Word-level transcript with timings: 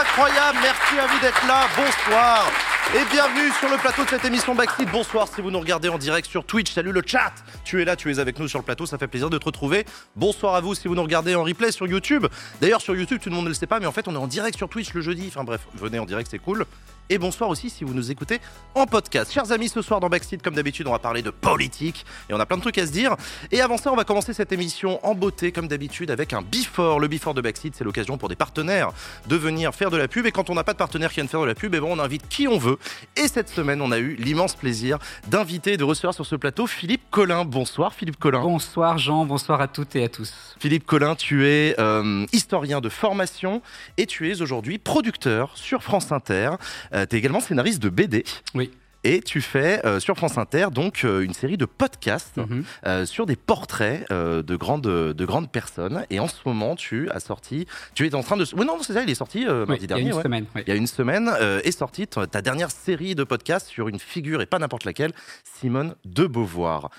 Incroyables, 0.00 0.58
merci 0.62 0.98
à 1.00 1.06
vous 1.06 1.18
d'être 1.18 1.44
là, 1.46 1.66
bonsoir 1.76 2.46
et 2.94 3.04
bienvenue 3.12 3.50
sur 3.58 3.68
le 3.68 3.76
plateau 3.76 4.04
de 4.04 4.08
cette 4.08 4.24
émission 4.24 4.54
Backstreet. 4.54 4.86
Bonsoir 4.86 5.28
si 5.28 5.42
vous 5.42 5.50
nous 5.50 5.60
regardez 5.60 5.90
en 5.90 5.98
direct 5.98 6.26
sur 6.26 6.44
Twitch. 6.44 6.72
Salut 6.72 6.92
le 6.92 7.02
chat. 7.04 7.32
Tu 7.62 7.82
es 7.82 7.84
là, 7.84 7.96
tu 7.96 8.10
es 8.10 8.18
avec 8.18 8.38
nous 8.38 8.48
sur 8.48 8.58
le 8.58 8.64
plateau. 8.64 8.86
Ça 8.86 8.96
fait 8.96 9.08
plaisir 9.08 9.28
de 9.28 9.36
te 9.36 9.44
retrouver. 9.44 9.84
Bonsoir 10.16 10.54
à 10.54 10.60
vous 10.62 10.74
si 10.74 10.88
vous 10.88 10.94
nous 10.94 11.02
regardez 11.02 11.34
en 11.34 11.44
replay 11.44 11.70
sur 11.70 11.86
YouTube. 11.86 12.26
D'ailleurs, 12.62 12.80
sur 12.80 12.96
YouTube, 12.96 13.20
tout 13.22 13.28
le 13.28 13.34
monde 13.34 13.44
ne 13.44 13.50
le 13.50 13.54
sait 13.54 13.66
pas, 13.66 13.78
mais 13.78 13.86
en 13.86 13.92
fait, 13.92 14.08
on 14.08 14.14
est 14.14 14.18
en 14.18 14.26
direct 14.26 14.56
sur 14.56 14.70
Twitch 14.70 14.94
le 14.94 15.02
jeudi. 15.02 15.26
Enfin 15.28 15.44
bref, 15.44 15.66
venez 15.74 15.98
en 15.98 16.06
direct, 16.06 16.30
c'est 16.30 16.38
cool. 16.38 16.64
Et 17.10 17.16
bonsoir 17.16 17.48
aussi 17.48 17.70
si 17.70 17.84
vous 17.84 17.94
nous 17.94 18.10
écoutez 18.10 18.38
en 18.74 18.84
podcast. 18.84 19.32
Chers 19.32 19.50
amis, 19.50 19.70
ce 19.70 19.80
soir 19.80 19.98
dans 19.98 20.10
Backstreet, 20.10 20.38
comme 20.38 20.54
d'habitude, 20.54 20.86
on 20.86 20.92
va 20.92 20.98
parler 20.98 21.22
de 21.22 21.30
politique 21.30 22.04
et 22.28 22.34
on 22.34 22.40
a 22.40 22.44
plein 22.44 22.58
de 22.58 22.62
trucs 22.62 22.76
à 22.76 22.86
se 22.86 22.92
dire. 22.92 23.16
Et 23.50 23.62
avant 23.62 23.78
ça, 23.78 23.90
on 23.90 23.96
va 23.96 24.04
commencer 24.04 24.34
cette 24.34 24.52
émission 24.52 25.00
en 25.06 25.14
beauté, 25.14 25.50
comme 25.50 25.68
d'habitude, 25.68 26.10
avec 26.10 26.34
un 26.34 26.42
before. 26.42 27.00
Le 27.00 27.08
before 27.08 27.32
de 27.32 27.40
Backstreet, 27.40 27.70
c'est 27.72 27.84
l'occasion 27.84 28.18
pour 28.18 28.28
des 28.28 28.36
partenaires 28.36 28.92
de 29.26 29.36
venir 29.36 29.74
faire 29.74 29.90
de 29.90 29.96
la 29.96 30.06
pub. 30.06 30.26
Et 30.26 30.32
quand 30.32 30.50
on 30.50 30.54
n'a 30.54 30.64
pas 30.64 30.74
de 30.74 30.78
partenaire 30.78 31.08
qui 31.08 31.14
viennent 31.16 31.28
faire 31.28 31.40
de 31.40 31.46
la 31.46 31.54
pub, 31.54 31.74
et 31.74 31.80
bon, 31.80 31.96
on 31.96 31.98
invite 31.98 32.28
qui 32.28 32.46
on 32.46 32.58
veut. 32.58 32.77
Et 33.16 33.28
cette 33.28 33.48
semaine, 33.48 33.80
on 33.80 33.92
a 33.92 33.98
eu 33.98 34.14
l'immense 34.14 34.54
plaisir 34.54 34.98
d'inviter 35.28 35.74
et 35.74 35.76
de 35.76 35.84
recevoir 35.84 36.14
sur 36.14 36.26
ce 36.26 36.36
plateau 36.36 36.66
Philippe 36.66 37.10
Collin. 37.10 37.44
Bonsoir 37.44 37.94
Philippe 37.94 38.18
Collin. 38.18 38.40
Bonsoir 38.42 38.98
Jean, 38.98 39.24
bonsoir 39.24 39.60
à 39.60 39.68
toutes 39.68 39.96
et 39.96 40.04
à 40.04 40.08
tous. 40.08 40.56
Philippe 40.58 40.86
Collin, 40.86 41.14
tu 41.14 41.46
es 41.46 41.74
euh, 41.78 42.26
historien 42.32 42.80
de 42.80 42.88
formation 42.88 43.62
et 43.96 44.06
tu 44.06 44.30
es 44.30 44.40
aujourd'hui 44.40 44.78
producteur 44.78 45.52
sur 45.56 45.82
France 45.82 46.12
Inter. 46.12 46.50
Euh, 46.92 47.06
tu 47.08 47.16
es 47.16 47.18
également 47.18 47.40
scénariste 47.40 47.82
de 47.82 47.88
BD. 47.88 48.24
Oui. 48.54 48.70
Et 49.04 49.20
tu 49.22 49.40
fais 49.40 49.84
euh, 49.86 50.00
sur 50.00 50.16
France 50.16 50.38
Inter 50.38 50.68
donc 50.72 51.04
euh, 51.04 51.20
une 51.20 51.32
série 51.32 51.56
de 51.56 51.64
podcasts 51.66 52.36
Mhm. 52.38 52.64
euh, 52.86 53.06
sur 53.06 53.26
des 53.26 53.36
portraits 53.36 54.08
de 54.10 54.56
grandes 54.56 54.82
de 54.82 55.24
grandes 55.24 55.50
personnes. 55.52 56.04
Et 56.10 56.18
en 56.20 56.26
ce 56.28 56.36
moment, 56.44 56.74
tu 56.74 57.08
as 57.10 57.20
sorti, 57.20 57.66
tu 57.94 58.06
es 58.06 58.14
en 58.14 58.22
train 58.22 58.36
de, 58.36 58.44
oui 58.56 58.66
non 58.66 58.76
c'est 58.82 58.92
ça, 58.94 59.02
il 59.02 59.10
est 59.10 59.14
sorti 59.14 59.46
Oui, 59.48 59.54
mardi 59.66 59.74
il 59.76 59.80
y 59.82 59.84
a 59.84 59.86
dernier. 59.86 60.08
une 60.10 60.14
ouais. 60.14 60.22
semaine. 60.22 60.46
oui. 60.54 60.62
Il 60.66 60.70
y 60.70 60.72
a 60.72 60.76
une 60.76 60.86
semaine 60.86 61.30
est 61.64 61.70
sortie 61.70 62.06
ta 62.06 62.42
dernière 62.42 62.70
série 62.70 63.14
de 63.14 63.24
podcasts 63.24 63.68
sur 63.68 63.88
une 63.88 63.98
figure 64.00 64.42
et 64.42 64.46
pas 64.46 64.58
n'importe 64.58 64.84
laquelle, 64.84 65.12
Simone 65.44 65.94
de 66.04 66.26
Beauvoir. 66.26 66.90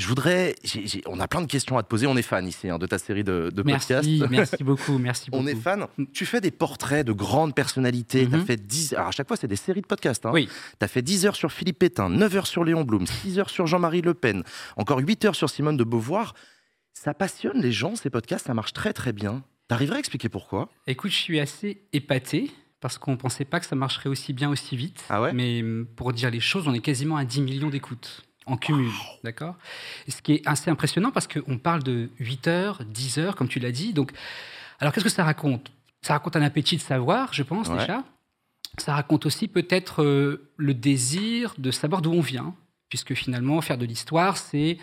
Je 0.00 0.06
voudrais, 0.08 0.54
on 1.06 1.20
a 1.20 1.28
plein 1.28 1.42
de 1.42 1.46
questions 1.46 1.76
à 1.76 1.82
te 1.82 1.88
poser. 1.88 2.06
On 2.06 2.16
est 2.16 2.22
fan 2.22 2.48
ici 2.48 2.70
hein, 2.70 2.78
de 2.78 2.86
ta 2.86 2.96
série 2.98 3.22
de, 3.22 3.50
de 3.54 3.62
podcasts. 3.62 3.90
Merci, 3.90 4.22
merci 4.30 4.64
beaucoup, 4.64 4.96
merci 4.98 5.30
beaucoup. 5.30 5.42
On 5.44 5.46
est 5.46 5.54
fan. 5.54 5.86
Tu 6.14 6.24
fais 6.24 6.40
des 6.40 6.50
portraits 6.50 7.06
de 7.06 7.12
grandes 7.12 7.54
personnalités. 7.54 8.22
As 8.32 8.36
Mhm. 8.38 8.46
fait 8.46 8.56
10. 8.56 8.94
Alors 8.94 9.08
à 9.08 9.10
chaque 9.10 9.28
fois, 9.28 9.36
c'est 9.36 9.46
des 9.46 9.56
séries 9.56 9.82
de 9.82 9.86
podcasts. 9.86 10.24
Hein. 10.24 10.30
Oui, 10.32 10.48
Tu 10.78 10.84
as 10.84 10.88
fait 10.88 11.02
10 11.02 11.26
heures 11.26 11.36
sur 11.36 11.52
Philippe 11.52 11.78
Pétain, 11.80 12.08
9 12.08 12.34
heures 12.36 12.46
sur 12.46 12.64
Léon 12.64 12.82
Blum, 12.84 13.06
6 13.06 13.38
heures 13.38 13.50
sur 13.50 13.66
Jean-Marie 13.66 14.00
Le 14.00 14.14
Pen, 14.14 14.42
encore 14.78 15.00
8 15.00 15.26
heures 15.26 15.36
sur 15.36 15.50
Simone 15.50 15.76
de 15.76 15.84
Beauvoir. 15.84 16.32
Ça 16.94 17.12
passionne 17.12 17.60
les 17.60 17.72
gens, 17.72 17.94
ces 17.94 18.08
podcasts. 18.08 18.46
Ça 18.46 18.54
marche 18.54 18.72
très 18.72 18.94
très 18.94 19.12
bien. 19.12 19.42
T'arriverais 19.68 19.96
à 19.96 20.00
expliquer 20.00 20.28
pourquoi? 20.30 20.70
Écoute, 20.86 21.10
je 21.10 21.16
suis 21.18 21.38
assez 21.40 21.82
épaté 21.92 22.50
parce 22.80 22.96
qu'on 22.96 23.12
ne 23.12 23.16
pensait 23.16 23.44
pas 23.44 23.60
que 23.60 23.66
ça 23.66 23.76
marcherait 23.76 24.08
aussi 24.08 24.32
bien, 24.32 24.48
aussi 24.50 24.76
vite. 24.76 25.04
Ah 25.10 25.20
ouais? 25.20 25.32
Mais 25.34 25.60
hum, 25.62 25.86
pour 25.94 26.12
dire 26.14 26.30
les 26.30 26.40
choses, 26.40 26.66
on 26.66 26.72
est 26.72 26.80
quasiment 26.80 27.16
à 27.18 27.26
10 27.26 27.42
millions 27.42 27.68
d'écoutes 27.68 28.22
en 28.46 28.56
cumul. 28.56 28.90
D'accord? 29.24 29.54
Ce 30.08 30.20
qui 30.22 30.34
est 30.34 30.42
assez 30.46 30.70
impressionnant 30.70 31.10
parce 31.10 31.26
qu'on 31.28 31.58
parle 31.58 31.82
de 31.82 32.10
8 32.18 32.48
heures, 32.48 32.84
10 32.84 33.18
heures, 33.18 33.36
comme 33.36 33.48
tu 33.48 33.58
l'as 33.60 33.72
dit. 33.72 33.92
Donc, 33.92 34.12
alors 34.80 34.92
qu'est-ce 34.92 35.04
que 35.04 35.10
ça 35.10 35.24
raconte? 35.24 35.70
Ça 36.02 36.14
raconte 36.14 36.36
un 36.36 36.42
appétit 36.42 36.76
de 36.76 36.80
savoir, 36.82 37.32
je 37.32 37.42
pense, 37.42 37.68
Ouais. 37.68 37.78
déjà. 37.78 38.02
Ça 38.78 38.94
raconte 38.94 39.26
aussi 39.26 39.48
peut-être 39.48 40.02
euh, 40.02 40.48
le 40.56 40.74
désir 40.74 41.54
de 41.58 41.70
savoir 41.70 42.00
d'où 42.02 42.12
on 42.12 42.20
vient, 42.20 42.54
puisque 42.88 43.14
finalement, 43.14 43.60
faire 43.60 43.76
de 43.78 43.84
l'histoire, 43.84 44.36
c'est 44.36 44.78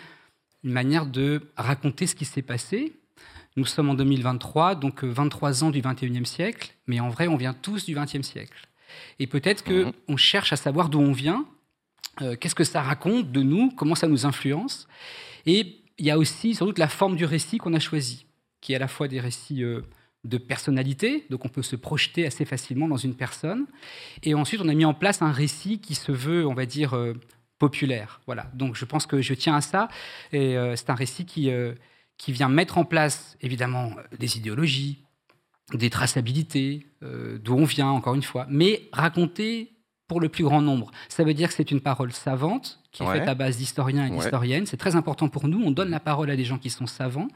une 0.62 0.72
manière 0.72 1.06
de 1.06 1.50
raconter 1.56 2.06
ce 2.06 2.14
qui 2.14 2.24
s'est 2.24 2.42
passé. 2.42 2.92
Nous 3.56 3.64
sommes 3.64 3.90
en 3.90 3.94
2023, 3.94 4.76
donc 4.76 5.02
euh, 5.02 5.08
23 5.10 5.64
ans 5.64 5.70
du 5.70 5.80
21e 5.80 6.24
siècle, 6.26 6.74
mais 6.86 7.00
en 7.00 7.08
vrai, 7.08 7.26
on 7.28 7.36
vient 7.36 7.54
tous 7.54 7.86
du 7.86 7.94
20e 7.96 8.22
siècle. 8.22 8.68
Et 9.18 9.26
peut-être 9.26 9.64
que 9.64 9.84
Mhm. 9.86 9.92
on 10.08 10.16
cherche 10.16 10.52
à 10.52 10.56
savoir 10.56 10.88
d'où 10.90 11.00
on 11.00 11.12
vient, 11.12 11.44
euh, 12.22 12.36
qu'est-ce 12.36 12.54
que 12.54 12.64
ça 12.64 12.82
raconte 12.82 13.30
de 13.32 13.42
nous, 13.42 13.70
comment 13.70 13.94
ça 13.94 14.08
nous 14.08 14.26
influence? 14.26 14.88
Et 15.46 15.82
il 15.98 16.06
y 16.06 16.10
a 16.10 16.18
aussi 16.18 16.54
sans 16.54 16.66
doute 16.66 16.78
la 16.78 16.88
forme 16.88 17.16
du 17.16 17.24
récit 17.24 17.58
qu'on 17.58 17.74
a 17.74 17.78
choisi, 17.80 18.26
qui 18.60 18.72
est 18.72 18.76
à 18.76 18.78
la 18.78 18.88
fois 18.88 19.08
des 19.08 19.20
récits 19.20 19.62
euh, 19.62 19.82
de 20.24 20.38
personnalité, 20.38 21.26
donc 21.30 21.44
on 21.44 21.48
peut 21.48 21.62
se 21.62 21.76
projeter 21.76 22.26
assez 22.26 22.44
facilement 22.44 22.88
dans 22.88 22.96
une 22.96 23.14
personne. 23.14 23.66
Et 24.22 24.34
ensuite, 24.34 24.60
on 24.60 24.68
a 24.68 24.74
mis 24.74 24.84
en 24.84 24.94
place 24.94 25.22
un 25.22 25.32
récit 25.32 25.80
qui 25.80 25.94
se 25.94 26.12
veut, 26.12 26.46
on 26.46 26.54
va 26.54 26.66
dire, 26.66 26.94
euh, 26.94 27.14
populaire. 27.58 28.20
Voilà. 28.26 28.50
Donc 28.54 28.76
je 28.76 28.84
pense 28.84 29.06
que 29.06 29.20
je 29.20 29.34
tiens 29.34 29.56
à 29.56 29.60
ça. 29.60 29.88
Et 30.32 30.56
c'est 30.76 30.90
un 30.90 30.94
récit 30.94 31.24
qui, 31.24 31.50
qui 32.16 32.30
vient 32.30 32.48
mettre 32.48 32.78
en 32.78 32.84
place, 32.84 33.36
évidemment, 33.40 33.90
des 34.16 34.36
idéologies, 34.36 35.02
des 35.74 35.90
traçabilités, 35.90 36.86
d'où 37.02 37.54
on 37.54 37.64
vient, 37.64 37.88
encore 37.88 38.14
une 38.14 38.22
fois, 38.22 38.46
mais 38.48 38.88
raconter 38.92 39.72
pour 40.08 40.20
le 40.20 40.28
plus 40.28 40.42
grand 40.42 40.60
nombre. 40.62 40.90
Ça 41.08 41.22
veut 41.22 41.34
dire 41.34 41.48
que 41.48 41.54
c'est 41.54 41.70
une 41.70 41.80
parole 41.80 42.12
savante, 42.12 42.80
qui 42.92 43.02
est 43.02 43.06
faite 43.06 43.28
à 43.28 43.34
base 43.34 43.58
d'historiens 43.58 44.06
et 44.06 44.10
Ouais. 44.10 44.16
d'historiennes. 44.16 44.66
C'est 44.66 44.76
très 44.78 44.96
important 44.96 45.28
pour 45.28 45.46
nous. 45.46 45.62
On 45.62 45.70
donne 45.70 45.90
la 45.90 46.00
parole 46.00 46.30
à 46.30 46.36
des 46.36 46.44
gens 46.44 46.58
qui 46.58 46.70
sont 46.70 46.86
savants, 46.86 47.28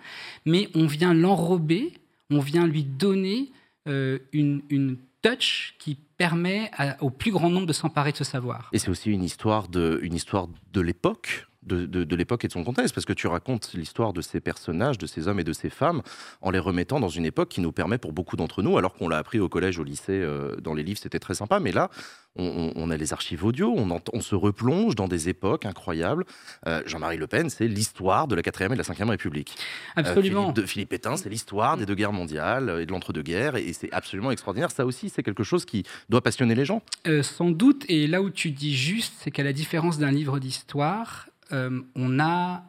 mais 0.46 0.68
on 0.74 0.86
vient 0.86 1.14
l'enrober, 1.14 1.92
on 2.30 2.40
vient 2.40 2.66
lui 2.66 2.82
donner 2.82 3.52
euh, 3.88 4.18
une, 4.32 4.62
une 4.70 4.96
touch 5.22 5.74
qui 5.78 5.96
permet 6.16 6.70
à- 6.76 7.02
au 7.02 7.10
plus 7.10 7.30
grand 7.32 7.50
nombre 7.50 7.66
de 7.66 7.72
s'emparer 7.72 8.12
de 8.12 8.16
ce 8.16 8.24
savoir. 8.24 8.70
Et 8.72 8.78
c'est 8.78 8.88
aussi 8.90 9.10
une 9.10 9.22
histoire 9.24 9.68
de, 9.68 9.98
une 10.02 10.14
histoire 10.14 10.46
de 10.72 10.80
l'époque. 10.80 11.46
De, 11.64 11.86
de- 11.86 12.02
de 12.02 12.16
l'époque 12.16 12.44
et 12.44 12.48
de 12.48 12.52
son 12.52 12.64
contexte, 12.64 12.92
parce 12.92 13.04
que 13.04 13.12
tu 13.12 13.28
racontes 13.28 13.70
l'histoire 13.74 14.12
de 14.12 14.20
ces 14.20 14.40
personnages, 14.40 14.98
de 14.98 15.06
ces 15.06 15.28
hommes 15.28 15.38
et 15.38 15.44
de 15.44 15.52
ces 15.52 15.70
femmes, 15.70 16.02
en 16.40 16.50
les 16.50 16.58
remettant 16.58 16.98
dans 16.98 17.08
une 17.08 17.24
époque 17.24 17.50
qui 17.50 17.60
nous 17.60 17.70
permet 17.70 17.98
pour 17.98 18.12
beaucoup 18.12 18.34
d'entre 18.36 18.62
nous, 18.62 18.76
alors 18.78 18.94
qu'on 18.94 19.08
l'a 19.08 19.18
appris 19.18 19.38
au 19.38 19.48
collège, 19.48 19.78
au 19.78 19.84
lycée, 19.84 20.10
euh, 20.10 20.56
dans 20.56 20.74
les 20.74 20.82
livres, 20.82 20.98
c'était 21.00 21.20
très 21.20 21.34
sympa, 21.34 21.60
mais 21.60 21.70
là, 21.70 21.88
on, 22.34 22.90
a 22.90 22.96
les 22.96 23.12
archives 23.12 23.44
audio, 23.44 23.72
on, 23.76 24.00
on 24.12 24.20
se 24.22 24.34
replonge 24.34 24.94
dans 24.96 25.06
des 25.06 25.28
époques 25.28 25.66
incroyables. 25.66 26.24
Euh, 26.66 26.82
Jean-Marie 26.86 27.18
Le 27.18 27.26
Pen, 27.26 27.50
c'est 27.50 27.68
l'histoire 27.68 28.26
de 28.26 28.34
la 28.34 28.40
4e 28.42 28.66
et 28.66 28.68
de 28.70 28.74
la 28.76 28.82
5e 28.84 29.10
République. 29.10 29.54
Euh, 29.98 30.00
Absolument. 30.00 30.42
Philippe, 30.44 30.56
de, 30.56 30.66
Philippe 30.66 30.88
Pétain, 30.88 31.16
c'est 31.16 31.28
l'histoire 31.28 31.76
des 31.76 31.84
deux 31.86 31.94
guerres 31.94 32.12
mondiales 32.14 32.78
et 32.80 32.86
de 32.86 32.90
l'entre-deux-guerres, 32.90 33.54
et, 33.56 33.64
et 33.68 33.72
c'est 33.72 33.92
absolument 33.92 34.30
extraordinaire. 34.32 34.70
Ça 34.70 34.84
aussi, 34.86 35.10
c'est 35.10 35.22
quelque 35.22 35.44
chose 35.44 35.64
qui 35.66 35.84
doit 36.08 36.22
passionner 36.22 36.54
les 36.54 36.64
gens. 36.64 36.82
Sans 37.22 37.50
doute, 37.50 37.84
et 37.88 38.06
là 38.06 38.20
où 38.22 38.30
tu 38.30 38.50
dis 38.50 38.74
juste, 38.74 39.12
c'est 39.18 39.30
qu'à 39.30 39.42
la 39.44 39.52
différence 39.52 39.98
d'un 39.98 40.10
livre 40.10 40.38
d'histoire, 40.40 41.28
on 41.52 42.20
a 42.20 42.64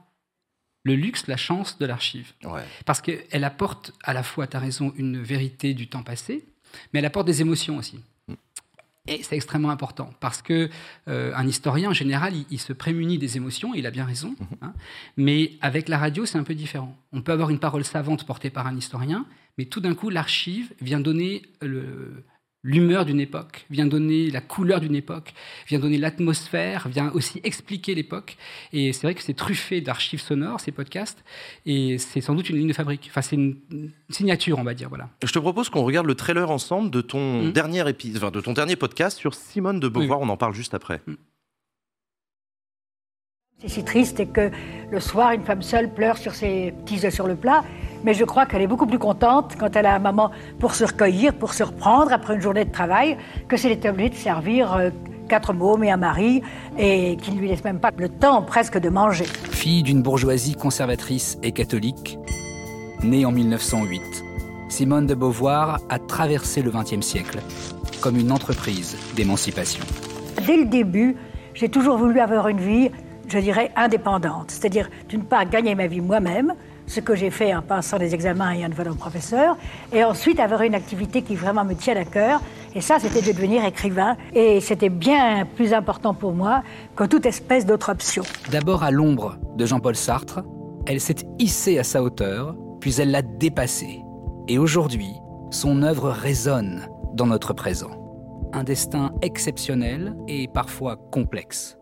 le 0.83 0.95
luxe, 0.95 1.27
la 1.27 1.37
chance 1.37 1.77
de 1.79 1.85
l'archive. 1.85 2.33
Ouais. 2.43 2.63
Parce 2.85 3.01
qu'elle 3.01 3.43
apporte 3.43 3.93
à 4.03 4.13
la 4.13 4.23
fois, 4.23 4.47
tu 4.47 4.57
as 4.57 4.59
raison, 4.59 4.93
une 4.97 5.21
vérité 5.21 5.73
du 5.73 5.87
temps 5.87 6.03
passé, 6.03 6.45
mais 6.91 6.99
elle 6.99 7.05
apporte 7.05 7.25
des 7.25 7.41
émotions 7.41 7.77
aussi. 7.77 7.99
Mm. 8.27 8.33
Et 9.07 9.23
c'est 9.23 9.35
extrêmement 9.35 9.69
important 9.69 10.13
parce 10.19 10.41
que 10.41 10.69
euh, 11.07 11.33
un 11.35 11.47
historien 11.47 11.89
en 11.89 11.93
général, 11.93 12.35
il, 12.35 12.45
il 12.51 12.59
se 12.59 12.73
prémunit 12.73 13.17
des 13.17 13.37
émotions, 13.37 13.73
et 13.73 13.79
il 13.79 13.85
a 13.85 13.91
bien 13.91 14.05
raison. 14.05 14.31
Mm-hmm. 14.31 14.57
hein. 14.65 14.73
mais 15.17 15.51
avec 15.61 15.87
la 15.87 15.97
radio, 15.97 16.25
c'est 16.25 16.37
un 16.37 16.43
peu 16.43 16.55
différent. 16.55 16.97
On 17.13 17.21
peut 17.21 17.31
avoir 17.31 17.49
une 17.49 17.59
parole 17.59 17.85
savante 17.85 18.25
portée 18.25 18.49
par 18.49 18.67
un 18.67 18.75
historien, 18.75 19.25
mais 19.57 19.65
tout 19.65 19.79
d'un 19.79 19.95
coup, 19.95 20.09
l'archive 20.09 20.73
vient 20.81 20.99
donner 20.99 21.43
le- 21.61 22.25
l'humeur 22.63 23.03
d'une 23.05 23.19
époque, 23.19 23.65
vient 23.69 23.85
donner 23.85 24.29
la 24.31 24.39
couleur 24.39 24.79
d'une 24.79 24.95
époque, 24.95 25.33
vient 25.67 25.79
donner 25.79 25.97
l'atmosphère, 25.97 26.87
vient 26.87 27.11
aussi 27.13 27.41
expliquer 27.43 27.93
l'époque. 27.93 28.37
Et 28.71 28.93
c'est 28.93 29.05
vrai 29.05 29.15
que 29.15 29.21
c'est 29.21 29.33
truffé 29.33 29.81
d'archives 29.81 30.21
sonores, 30.21 30.61
ces 30.61 30.71
podcasts, 30.71 31.23
et 31.65 31.97
c'est 31.97 32.21
sans 32.21 32.35
doute 32.35 32.49
une 32.49 32.55
ligne 32.57 32.69
de 32.69 32.73
fabrique. 32.73 33.07
Enfin, 33.09 33.21
c'est 33.21 33.35
une 33.35 33.57
signature, 34.09 34.59
on 34.59 34.63
va 34.63 34.73
dire, 34.73 34.87
voilà. 34.89 35.09
Je 35.23 35.31
te 35.33 35.39
propose 35.39 35.69
qu'on 35.69 35.83
regarde 35.83 36.07
le 36.07 36.15
trailer 36.15 36.49
ensemble 36.49 36.89
de 36.89 37.01
ton 37.01 37.43
Mm. 37.43 37.51
dernier 37.51 37.89
épisode, 37.89 38.23
enfin, 38.23 38.31
de 38.31 38.39
ton 38.41 38.53
dernier 38.53 38.75
podcast 38.75 39.17
sur 39.17 39.33
Simone 39.33 39.79
de 39.79 39.87
Beauvoir. 39.87 40.21
On 40.21 40.29
en 40.29 40.37
parle 40.37 40.53
juste 40.53 40.73
après. 40.73 41.01
C'est 43.63 43.69
si 43.69 43.83
triste 43.85 44.19
et 44.19 44.25
que 44.25 44.51
le 44.91 44.99
soir, 44.99 45.31
une 45.31 45.43
femme 45.43 45.61
seule 45.61 45.89
pleure 45.89 46.17
sur 46.17 46.35
ses 46.35 46.73
petits 46.83 47.05
œufs 47.05 47.13
sur 47.13 47.27
le 47.27 47.35
plat. 47.35 47.63
Mais 48.03 48.13
je 48.13 48.25
crois 48.25 48.45
qu'elle 48.45 48.61
est 48.61 48.67
beaucoup 48.67 48.85
plus 48.85 48.99
contente 48.99 49.55
quand 49.57 49.73
elle 49.77 49.85
a 49.85 49.95
un 49.95 49.99
maman 49.99 50.31
pour 50.59 50.75
se 50.75 50.83
recueillir, 50.83 51.33
pour 51.33 51.53
se 51.53 51.63
reprendre 51.63 52.11
après 52.11 52.35
une 52.35 52.41
journée 52.41 52.65
de 52.65 52.71
travail, 52.71 53.15
que 53.47 53.55
si 53.55 53.67
elle 53.67 53.71
était 53.71 53.87
obligée 53.87 54.09
de 54.09 54.15
servir 54.15 54.73
euh, 54.73 54.89
quatre 55.29 55.53
mômes 55.53 55.85
et 55.85 55.91
un 55.91 55.97
mari 55.97 56.41
et 56.77 57.15
qui 57.15 57.31
ne 57.31 57.39
lui 57.39 57.47
laisse 57.47 57.63
même 57.63 57.79
pas 57.79 57.91
le 57.95 58.09
temps 58.09 58.41
presque 58.41 58.77
de 58.79 58.89
manger. 58.89 59.23
Fille 59.23 59.81
d'une 59.81 60.01
bourgeoisie 60.01 60.55
conservatrice 60.55 61.37
et 61.41 61.53
catholique, 61.53 62.19
née 63.01 63.25
en 63.25 63.31
1908, 63.31 64.01
Simone 64.67 65.07
de 65.07 65.15
Beauvoir 65.15 65.79
a 65.87 65.99
traversé 65.99 66.61
le 66.63 66.69
XXe 66.69 66.99
siècle 66.99 67.39
comme 68.01 68.17
une 68.17 68.33
entreprise 68.33 68.97
d'émancipation. 69.15 69.85
Dès 70.45 70.57
le 70.57 70.65
début, 70.65 71.15
j'ai 71.53 71.69
toujours 71.69 71.95
voulu 71.95 72.19
avoir 72.19 72.49
une 72.49 72.59
vie, 72.59 72.89
je 73.33 73.39
dirais, 73.39 73.71
indépendante. 73.75 74.51
C'est-à-dire, 74.51 74.89
d'une 75.09 75.23
part, 75.23 75.49
gagner 75.49 75.73
ma 75.73 75.87
vie 75.87 76.01
moi-même, 76.01 76.53
ce 76.85 76.99
que 76.99 77.15
j'ai 77.15 77.31
fait 77.31 77.55
en 77.55 77.61
passant 77.61 77.97
des 77.97 78.13
examens 78.13 78.51
et 78.51 78.63
en 78.65 78.69
devenant 78.69 78.95
professeur, 78.95 79.57
et 79.91 80.03
ensuite 80.03 80.39
avoir 80.39 80.61
une 80.61 80.75
activité 80.75 81.23
qui 81.23 81.35
vraiment 81.35 81.65
me 81.65 81.73
tient 81.73 81.95
à 81.95 82.05
cœur. 82.05 82.41
Et 82.75 82.81
ça, 82.81 82.99
c'était 82.99 83.21
de 83.21 83.35
devenir 83.35 83.65
écrivain. 83.65 84.15
Et 84.33 84.61
c'était 84.61 84.89
bien 84.89 85.45
plus 85.55 85.73
important 85.73 86.13
pour 86.13 86.33
moi 86.33 86.61
que 86.95 87.05
toute 87.05 87.25
espèce 87.25 87.65
d'autre 87.65 87.91
option. 87.91 88.23
D'abord 88.51 88.83
à 88.83 88.91
l'ombre 88.91 89.37
de 89.55 89.65
Jean-Paul 89.65 89.95
Sartre, 89.95 90.43
Elle 90.85 90.99
s'est 90.99 91.25
hissée 91.39 91.79
à 91.79 91.83
sa 91.83 92.03
hauteur, 92.03 92.55
puis 92.81 92.93
elle 92.99 93.11
l'a 93.11 93.21
dépassée. 93.21 94.01
Et 94.49 94.57
aujourd'hui, 94.57 95.13
son 95.49 95.81
œuvre 95.81 96.09
résonne 96.09 96.87
dans 97.13 97.27
notre 97.27 97.53
présent. 97.53 97.91
Un 98.51 98.65
destin 98.65 99.13
exceptionnel 99.21 100.13
et 100.27 100.49
parfois 100.49 100.97
complexe. 100.97 101.77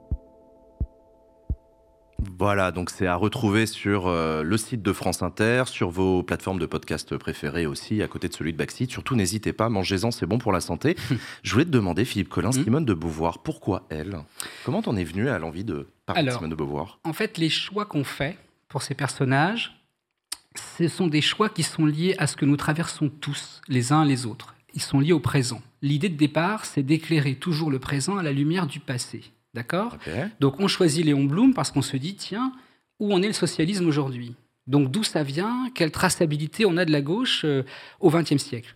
Voilà, 2.37 2.71
donc 2.71 2.89
c'est 2.89 3.07
à 3.07 3.15
retrouver 3.15 3.65
sur 3.65 4.07
euh, 4.07 4.43
le 4.43 4.57
site 4.57 4.81
de 4.81 4.93
France 4.93 5.21
Inter, 5.21 5.63
sur 5.67 5.89
vos 5.89 6.23
plateformes 6.23 6.59
de 6.59 6.65
podcast 6.65 7.15
préférées 7.17 7.65
aussi, 7.65 8.01
à 8.01 8.07
côté 8.07 8.27
de 8.27 8.33
celui 8.33 8.51
de 8.53 8.57
Backseat. 8.57 8.89
Surtout, 8.89 9.15
n'hésitez 9.15 9.53
pas, 9.53 9.69
mangez-en, 9.69 10.11
c'est 10.11 10.25
bon 10.25 10.37
pour 10.37 10.51
la 10.51 10.61
santé. 10.61 10.95
Je 11.43 11.51
voulais 11.53 11.65
te 11.65 11.69
demander, 11.69 12.05
Philippe 12.05 12.29
Collin, 12.29 12.49
Hmm. 12.49 12.63
Simone 12.63 12.85
de 12.85 12.93
Beauvoir, 12.93 13.39
pourquoi 13.39 13.85
elle? 13.89 14.17
Comment 14.65 14.81
t'en 14.81 14.95
es 14.95 15.03
venu 15.03 15.29
à 15.29 15.39
l'envie 15.39 15.63
de 15.63 15.87
parler 16.05 16.23
de 16.23 16.31
Simone 16.31 16.49
de 16.49 16.55
Beauvoir? 16.55 16.99
En 17.03 17.13
fait, 17.13 17.37
les 17.37 17.49
choix 17.49 17.85
qu'on 17.85 18.03
fait 18.03 18.37
pour 18.67 18.81
ces 18.81 18.93
personnages, 18.95 19.77
ce 20.77 20.87
sont 20.87 21.07
des 21.07 21.21
choix 21.21 21.47
qui 21.49 21.63
sont 21.63 21.85
liés 21.85 22.15
à 22.17 22.27
ce 22.27 22.35
que 22.35 22.45
nous 22.45 22.57
traversons 22.57 23.09
tous, 23.09 23.61
les 23.67 23.93
uns 23.93 24.03
les 24.03 24.25
autres. 24.25 24.55
Ils 24.73 24.81
sont 24.81 24.99
liés 24.99 25.13
au 25.13 25.19
présent. 25.19 25.61
L'idée 25.81 26.09
de 26.09 26.17
départ, 26.17 26.65
c'est 26.65 26.83
d'éclairer 26.83 27.35
toujours 27.35 27.71
le 27.71 27.79
présent 27.79 28.17
à 28.17 28.23
la 28.23 28.31
lumière 28.31 28.67
du 28.67 28.79
passé. 28.79 29.23
D'accord. 29.53 29.97
Donc 30.39 30.59
on 30.59 30.67
choisit 30.67 31.05
Léon 31.05 31.23
Blum 31.23 31.53
parce 31.53 31.71
qu'on 31.71 31.81
se 31.81 31.97
dit, 31.97 32.15
tiens, 32.15 32.53
où 32.99 33.13
en 33.13 33.21
est 33.21 33.27
le 33.27 33.33
socialisme 33.33 33.87
aujourd'hui? 33.87 34.35
Donc 34.67 34.91
d'où 34.91 35.03
ça 35.03 35.23
vient? 35.23 35.69
Quelle 35.75 35.91
traçabilité 35.91 36.65
on 36.65 36.77
a 36.77 36.85
de 36.85 36.91
la 36.91 37.01
gauche 37.01 37.41
euh, 37.45 37.63
au 37.99 38.09
XXe 38.09 38.37
siècle? 38.37 38.75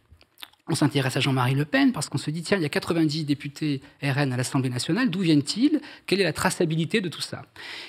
On 0.67 0.73
s'intéresse 0.73 1.15
à 1.15 1.19
Jean-Marie 1.19 1.53
Le 1.53 1.65
Pen 1.65 1.91
parce 1.91 2.09
qu'on 2.09 2.17
se 2.17 2.31
dit, 2.31 2.41
tiens, 2.41 2.57
il 2.57 2.63
y 2.63 2.65
a 2.65 2.69
90 2.69 3.25
députés 3.25 3.81
RN 4.01 4.33
à 4.33 4.38
l'Assemblée 4.38 4.69
nationale, 4.69 5.12
d'où 5.12 5.19
viennent-ils? 5.19 5.79
Quelle 6.07 6.21
est 6.21 6.23
la 6.23 6.33
traçabilité 6.33 7.01
de 7.01 7.09
tout 7.09 7.21
ça? 7.21 7.44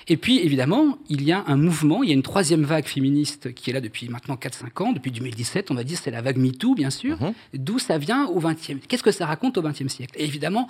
Et 0.09 0.19
puis, 0.19 0.41
évidemment, 0.41 0.99
il 1.09 1.23
y 1.23 1.33
a 1.33 1.43
un 1.47 1.57
mouvement, 1.57 2.03
il 2.03 2.11
y 2.11 2.13
a 2.13 2.15
une 2.15 2.23
troisième 2.23 2.65
vague 2.65 2.85
féministe 2.85 3.55
qui 3.55 3.71
est 3.71 3.73
là 3.73 3.81
depuis 3.81 4.11
maintenant 4.11 4.35
4-5 4.35 4.83
ans, 4.83 4.93
depuis 4.93 5.11
2017, 5.11 5.71
on 5.71 5.75
va 5.75 5.85
dire, 5.85 5.99
c'est 5.99 6.11
la 6.11 6.21
vague 6.21 6.37
MeToo, 6.37 6.75
bien 6.75 6.91
sûr. 6.91 7.21
Mhm. 7.21 7.33
D'où 7.55 7.79
ça 7.79 7.97
vient 7.97 8.27
au 8.27 8.41
XXe 8.41 8.87
Qu'est-ce 8.87 9.03
que 9.03 9.13
ça 9.13 9.25
raconte 9.25 9.57
au 9.57 9.63
XXe 9.63 9.89
siècle? 9.89 10.15
Et 10.19 10.25
évidemment, 10.25 10.69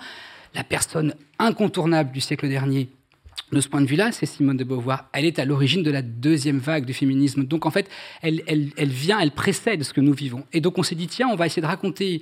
la 0.55 0.63
personne 0.63 1.13
incontournable 1.39 2.13
du 2.13 2.21
siècle 2.21 2.47
dernier, 2.47 2.89
de 3.51 3.61
ce 3.61 3.69
point 3.69 3.81
de 3.81 3.85
vue-là, 3.85 4.11
c'est 4.11 4.25
Simone 4.25 4.57
de 4.57 4.63
Beauvoir. 4.63 5.09
Elle 5.13 5.25
est 5.25 5.39
à 5.39 5.45
l'origine 5.45 5.83
de 5.83 5.91
la 5.91 6.01
deuxième 6.01 6.57
vague 6.57 6.85
du 6.85 6.93
féminisme. 6.93 7.43
Donc 7.43 7.65
en 7.65 7.71
fait, 7.71 7.89
elle, 8.21 8.43
elle, 8.47 8.71
elle 8.75 8.89
vient, 8.89 9.19
elle 9.19 9.31
précède 9.31 9.83
ce 9.83 9.93
que 9.93 10.01
nous 10.01 10.13
vivons. 10.13 10.43
Et 10.51 10.59
donc 10.59 10.77
on 10.77 10.83
s'est 10.83 10.95
dit, 10.95 11.07
tiens, 11.07 11.29
on 11.29 11.35
va 11.35 11.45
essayer 11.45 11.61
de 11.61 11.67
raconter 11.67 12.21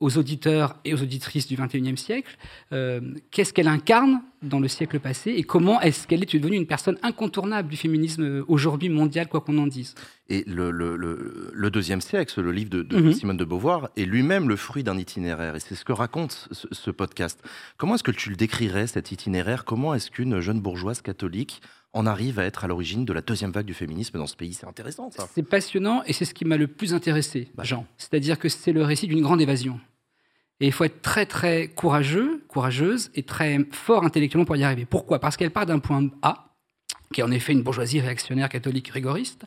aux 0.00 0.16
auditeurs 0.16 0.76
et 0.84 0.94
aux 0.94 1.02
auditrices 1.02 1.46
du 1.46 1.56
XXIe 1.56 1.96
siècle 1.96 2.36
euh, 2.72 3.00
qu'est-ce 3.30 3.52
qu'elle 3.52 3.68
incarne 3.68 4.22
dans 4.42 4.58
le 4.60 4.68
siècle 4.68 4.98
passé 5.00 5.30
et 5.32 5.42
comment 5.42 5.80
est-ce 5.80 6.06
qu'elle 6.06 6.22
est 6.22 6.34
devenue 6.34 6.56
une 6.56 6.66
personne 6.66 6.96
incontournable 7.02 7.68
du 7.68 7.76
féminisme 7.76 8.22
euh, 8.22 8.44
aujourd'hui 8.48 8.88
mondial, 8.88 9.28
quoi 9.28 9.40
qu'on 9.40 9.58
en 9.58 9.66
dise. 9.66 9.94
Et 10.28 10.44
le, 10.46 10.70
le- 10.70 10.96
le- 10.96 11.50
le 11.52 11.70
deuxième 11.70 12.00
siècle, 12.00 12.40
le 12.40 12.52
livre 12.52 12.70
de, 12.70 12.82
de 12.82 12.96
Mhm. 12.96 13.12
Simone 13.12 13.36
de 13.36 13.44
Beauvoir, 13.44 13.90
est 13.96 14.04
lui-même 14.04 14.48
le 14.48 14.56
fruit 14.56 14.82
d'un 14.84 14.96
itinéraire. 14.98 15.56
Et 15.56 15.60
c'est 15.60 15.74
ce 15.74 15.84
que 15.84 15.92
raconte 15.92 16.48
ce, 16.52 16.66
ce 16.70 16.90
podcast. 16.90 17.38
Comment 17.76 17.96
est-ce 17.96 18.02
que 18.02 18.10
tu 18.12 18.30
le 18.30 18.36
décrirais, 18.36 18.86
cet 18.86 19.12
itinéraire? 19.12 19.64
Comment 19.64 19.94
est-ce 19.94 20.10
qu'une 20.10 20.40
jeune 20.40 20.60
bourgeoise 20.60 21.02
catholique 21.02 21.60
en 21.92 22.06
arrive 22.06 22.38
à 22.38 22.44
être 22.44 22.64
à 22.64 22.68
l'origine 22.68 23.04
de 23.04 23.12
la 23.12 23.20
deuxième 23.20 23.50
vague 23.50 23.66
du 23.66 23.74
féminisme 23.74 24.16
dans 24.18 24.26
ce 24.26 24.36
pays? 24.36 24.54
C'est 24.54 24.66
intéressant, 24.66 25.10
ça. 25.10 25.28
C'est 25.34 25.42
passionnant 25.42 26.02
et 26.06 26.12
c'est 26.12 26.24
ce 26.24 26.32
qui 26.34 26.44
m'a 26.44 26.56
le 26.56 26.68
plus 26.68 26.94
intéressé, 26.94 27.48
Bah. 27.54 27.64
Jean. 27.64 27.84
C'est-à-dire 27.98 28.38
que 28.38 28.48
c'est 28.48 28.72
le 28.72 28.82
récit 28.84 29.06
d'une 29.08 29.20
grande 29.22 29.40
évasion. 29.40 29.80
Et 30.60 30.66
il 30.66 30.72
faut 30.72 30.84
être 30.84 31.00
très 31.02 31.26
très 31.26 31.68
courageux, 31.68 32.44
courageuse 32.48 33.10
et 33.14 33.22
très 33.22 33.58
fort 33.72 34.04
intellectuellement 34.04 34.44
pour 34.44 34.56
y 34.56 34.64
arriver. 34.64 34.84
Pourquoi? 34.84 35.18
Parce 35.18 35.36
qu'elle 35.36 35.50
part 35.50 35.66
d'un 35.66 35.78
point 35.78 36.08
A, 36.22 36.54
qui 37.12 37.20
est 37.20 37.24
en 37.24 37.30
effet 37.30 37.52
une 37.52 37.62
bourgeoisie 37.62 38.00
réactionnaire 38.00 38.48
catholique 38.48 38.88
rigoriste, 38.88 39.44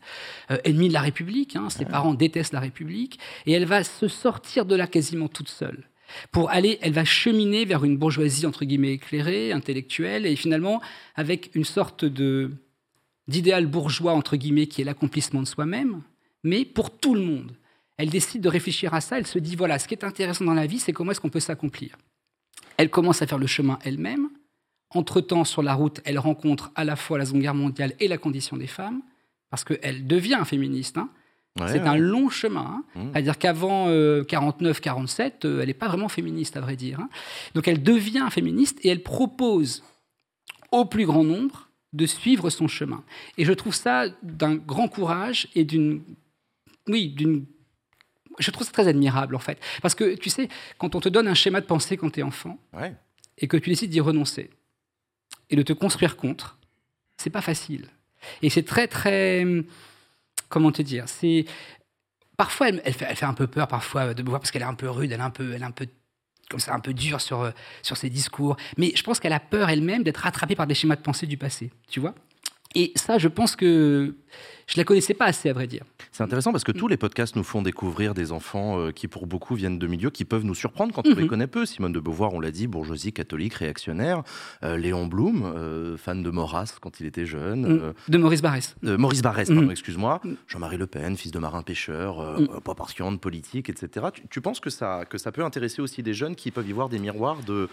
euh, 0.51 0.57
ennemie 0.65 0.89
de 0.89 0.93
la 0.93 1.01
République. 1.01 1.55
hein, 1.55 1.69
ses 1.69 1.85
parents 1.85 2.13
détestent 2.13 2.53
la 2.53 2.59
République, 2.59 3.19
et 3.45 3.53
elle 3.53 3.65
va 3.65 3.83
se 3.83 4.07
sortir 4.07 4.65
de 4.65 4.75
là 4.75 4.87
quasiment 4.87 5.27
toute 5.27 5.49
seule. 5.49 5.87
Pour 6.31 6.49
aller, 6.49 6.77
elle 6.81 6.93
va 6.93 7.05
cheminer 7.05 7.65
vers 7.65 7.85
une 7.85 7.97
bourgeoisie 7.97 8.45
entre 8.45 8.65
guillemets 8.65 8.93
éclairée, 8.93 9.51
intellectuelle, 9.51 10.25
et 10.25 10.35
finalement 10.35 10.81
avec 11.15 11.51
une 11.53 11.65
sorte 11.65 12.05
de 12.05 12.51
d'idéal 13.29 13.67
bourgeois 13.67 14.13
entre 14.13 14.35
guillemets 14.35 14.67
qui 14.67 14.81
est 14.81 14.83
l'accomplissement 14.83 15.41
de 15.41 15.47
soi-même, 15.47 16.01
mais 16.43 16.65
pour 16.65 16.91
tout 16.91 17.15
le 17.15 17.21
monde. 17.21 17.53
Elle 17.97 18.09
décide 18.09 18.41
de 18.41 18.49
réfléchir 18.49 18.93
à 18.93 19.01
ça. 19.01 19.17
Elle 19.17 19.27
se 19.27 19.39
dit 19.39 19.55
voilà, 19.55 19.79
ce 19.79 19.87
qui 19.87 19.93
est 19.93 20.03
intéressant 20.03 20.45
dans 20.45 20.53
la 20.53 20.65
vie, 20.65 20.79
c'est 20.79 20.93
comment 20.93 21.11
est-ce 21.11 21.21
qu'on 21.21 21.29
peut 21.29 21.39
s'accomplir. 21.39 21.95
Elle 22.77 22.89
commence 22.89 23.21
à 23.21 23.27
faire 23.27 23.37
le 23.37 23.47
chemin 23.47 23.77
elle-même. 23.83 24.29
Entre-temps, 24.89 25.43
sur 25.43 25.61
la 25.63 25.73
route, 25.73 26.01
elle 26.05 26.19
rencontre 26.19 26.71
à 26.75 26.83
la 26.83 26.95
fois 26.95 27.17
la 27.17 27.25
Seconde 27.25 27.41
Guerre 27.41 27.55
mondiale 27.55 27.93
et 27.99 28.07
la 28.07 28.17
condition 28.17 28.57
des 28.57 28.67
femmes, 28.67 29.01
parce 29.49 29.63
qu'elle 29.63 30.05
devient 30.07 30.41
féministe. 30.45 30.97
hein. 30.97 31.09
Ouais, 31.59 31.67
c'est 31.67 31.81
ouais. 31.81 31.87
un 31.87 31.97
long 31.97 32.29
chemin. 32.29 32.61
hein. 32.61 32.83
Mmh. 32.95 33.09
C'est-à-dire 33.11 33.37
qu'avant 33.37 33.89
49-47, 33.89 35.45
elle 35.61 35.67
n'est 35.67 35.73
pas 35.73 35.87
vraiment 35.87 36.09
féministe, 36.09 36.57
à 36.57 36.61
vrai 36.61 36.75
dire. 36.75 36.99
hein. 36.99 37.09
Donc 37.53 37.67
elle 37.67 37.81
devient 37.83 38.27
féministe 38.31 38.79
et 38.83 38.89
elle 38.89 39.03
propose 39.03 39.83
au 40.71 40.85
plus 40.85 41.05
grand 41.05 41.23
nombre 41.23 41.69
de 41.93 42.07
suivre 42.07 42.49
son 42.49 42.67
chemin. 42.67 43.03
Et 43.37 43.45
je 43.45 43.53
trouve 43.53 43.75
ça 43.75 44.05
d'un 44.23 44.55
grand 44.55 44.87
courage 44.87 45.47
et 45.53 45.63
d'une... 45.63 46.01
Oui, 46.87 47.09
d'une... 47.09 47.45
Je 48.39 48.51
trouve 48.51 48.65
ça 48.65 48.71
très 48.73 48.87
admirable, 48.87 49.35
en 49.35 49.39
fait. 49.39 49.59
Parce 49.81 49.95
que, 49.95 50.15
tu 50.15 50.29
sais, 50.29 50.49
quand 50.77 50.95
on 50.95 50.99
te 50.99 51.09
donne 51.09 51.27
un 51.27 51.33
schéma 51.33 51.61
de 51.61 51.65
pensée 51.65 51.97
quand 51.97 52.09
tu 52.09 52.19
es 52.19 52.23
enfant, 52.23 52.57
Ouais. 52.73 52.93
et 53.37 53.47
que 53.47 53.57
tu 53.57 53.69
décides 53.69 53.89
d'y 53.91 53.99
renoncer 53.99 54.49
et 55.49 55.55
de 55.55 55.61
te 55.61 55.73
construire 55.73 56.15
contre, 56.17 56.57
c'est 57.17 57.29
pas 57.29 57.41
facile. 57.41 57.87
Et 58.41 58.49
c'est 58.49 58.63
très, 58.63 58.87
très. 58.87 59.45
Comment 60.49 60.71
te 60.71 60.81
dire 60.81 61.07
C'est. 61.07 61.45
Parfois, 62.37 62.69
elle, 62.69 62.81
elle 62.85 62.93
fait, 62.93 63.05
elle 63.07 63.15
fait 63.15 63.25
un 63.25 63.33
peu 63.33 63.47
peur, 63.47 63.67
parfois, 63.67 64.13
de 64.13 64.23
me 64.23 64.29
voir, 64.29 64.39
parce 64.39 64.49
qu'elle 64.51 64.61
est 64.63 64.65
un 64.65 64.73
peu 64.73 64.89
rude, 64.89 65.11
elle 65.11 65.19
est 65.19 65.23
un 65.23 65.29
peu. 65.29 65.53
Elle 65.53 65.61
est 65.61 65.65
un 65.65 65.71
peu 65.71 65.87
comme 66.49 66.59
ça, 66.59 66.73
un 66.73 66.79
peu 66.79 66.93
dure 66.93 67.21
sur, 67.21 67.41
euh, 67.41 67.51
sur 67.81 67.97
ses 67.97 68.09
discours. 68.09 68.57
Mais 68.77 68.91
je 68.95 69.01
pense 69.03 69.19
qu'elle 69.19 69.33
a 69.33 69.39
peur 69.39 69.69
elle-même 69.69 70.03
d'être 70.03 70.17
rattrapée 70.17 70.55
par 70.55 70.67
des 70.67 70.75
schémas 70.75 70.95
de 70.95 71.01
pensée 71.01 71.25
du 71.25 71.37
passé, 71.37 71.71
tu 71.89 71.99
vois? 71.99 72.13
Et 72.75 72.91
ça, 72.95 73.17
je 73.17 73.27
pense 73.27 73.55
que 73.55 74.15
je 74.65 74.77
la 74.77 74.83
connaissais 74.83 75.13
pas 75.13 75.25
assez, 75.25 75.49
à 75.49 75.53
vrai 75.53 75.67
dire. 75.67 75.83
C'est 76.11 76.23
intéressant 76.23 76.51
parce 76.51 76.63
que 76.63 76.71
Mm. 76.71 76.75
tous 76.77 76.87
les 76.87 76.97
podcasts 76.97 77.35
nous 77.35 77.43
font 77.43 77.61
découvrir 77.61 78.13
des 78.13 78.31
enfants 78.31 78.79
euh, 78.79 78.91
qui, 78.91 79.07
pour 79.07 79.27
beaucoup, 79.27 79.55
viennent 79.55 79.77
de 79.79 79.87
milieux 79.87 80.09
qui 80.09 80.25
peuvent 80.25 80.45
nous 80.45 80.55
surprendre 80.55 80.93
quand 80.93 81.05
on 81.05 81.09
les 81.15 81.23
Mhm. 81.23 81.27
connaît 81.27 81.47
peu. 81.47 81.65
Simone 81.65 81.91
de 81.91 81.99
Beauvoir, 81.99 82.33
on 82.33 82.39
l'a 82.39 82.51
dit, 82.51 82.67
bourgeoisie 82.67 83.11
catholique 83.13 83.55
réactionnaire. 83.55 84.23
Euh, 84.63 84.77
Léon 84.77 85.05
Blum, 85.07 85.43
euh, 85.43 85.97
fan 85.97 86.23
de 86.23 86.29
Maurras 86.29 86.77
quand 86.81 86.99
il 86.99 87.05
était 87.07 87.25
jeune. 87.25 87.61
Mm. 87.61 87.79
Euh, 87.81 87.93
De 88.07 88.17
Maurice 88.17 88.41
Barrès. 88.41 88.75
Maurice 88.83 89.21
Barrès, 89.21 89.47
pardon, 89.47 89.63
Mhm. 89.63 89.71
excuse-moi. 89.71 90.21
Mm. 90.23 90.33
Jean-Marie 90.47 90.77
Le 90.77 90.87
Pen, 90.87 91.17
fils 91.17 91.31
de 91.31 91.39
marin 91.39 91.61
pêcheur, 91.63 92.39
Mm. 92.39 92.59
pas 92.63 92.73
partisan 92.75 93.11
de 93.11 93.17
politique, 93.17 93.69
etc. 93.69 94.07
Tu, 94.13 94.23
tu 94.29 94.41
penses 94.41 94.59
que 94.59 94.69
ça, 94.69 95.03
que 95.09 95.17
ça 95.17 95.31
peut 95.31 95.43
intéresser 95.43 95.81
aussi 95.81 96.03
des 96.03 96.13
jeunes 96.13 96.35
qui 96.35 96.51
peuvent 96.51 96.67
y 96.69 96.73
voir 96.73 96.89
des 96.89 96.99
miroirs 96.99 97.37
de, 97.45 97.69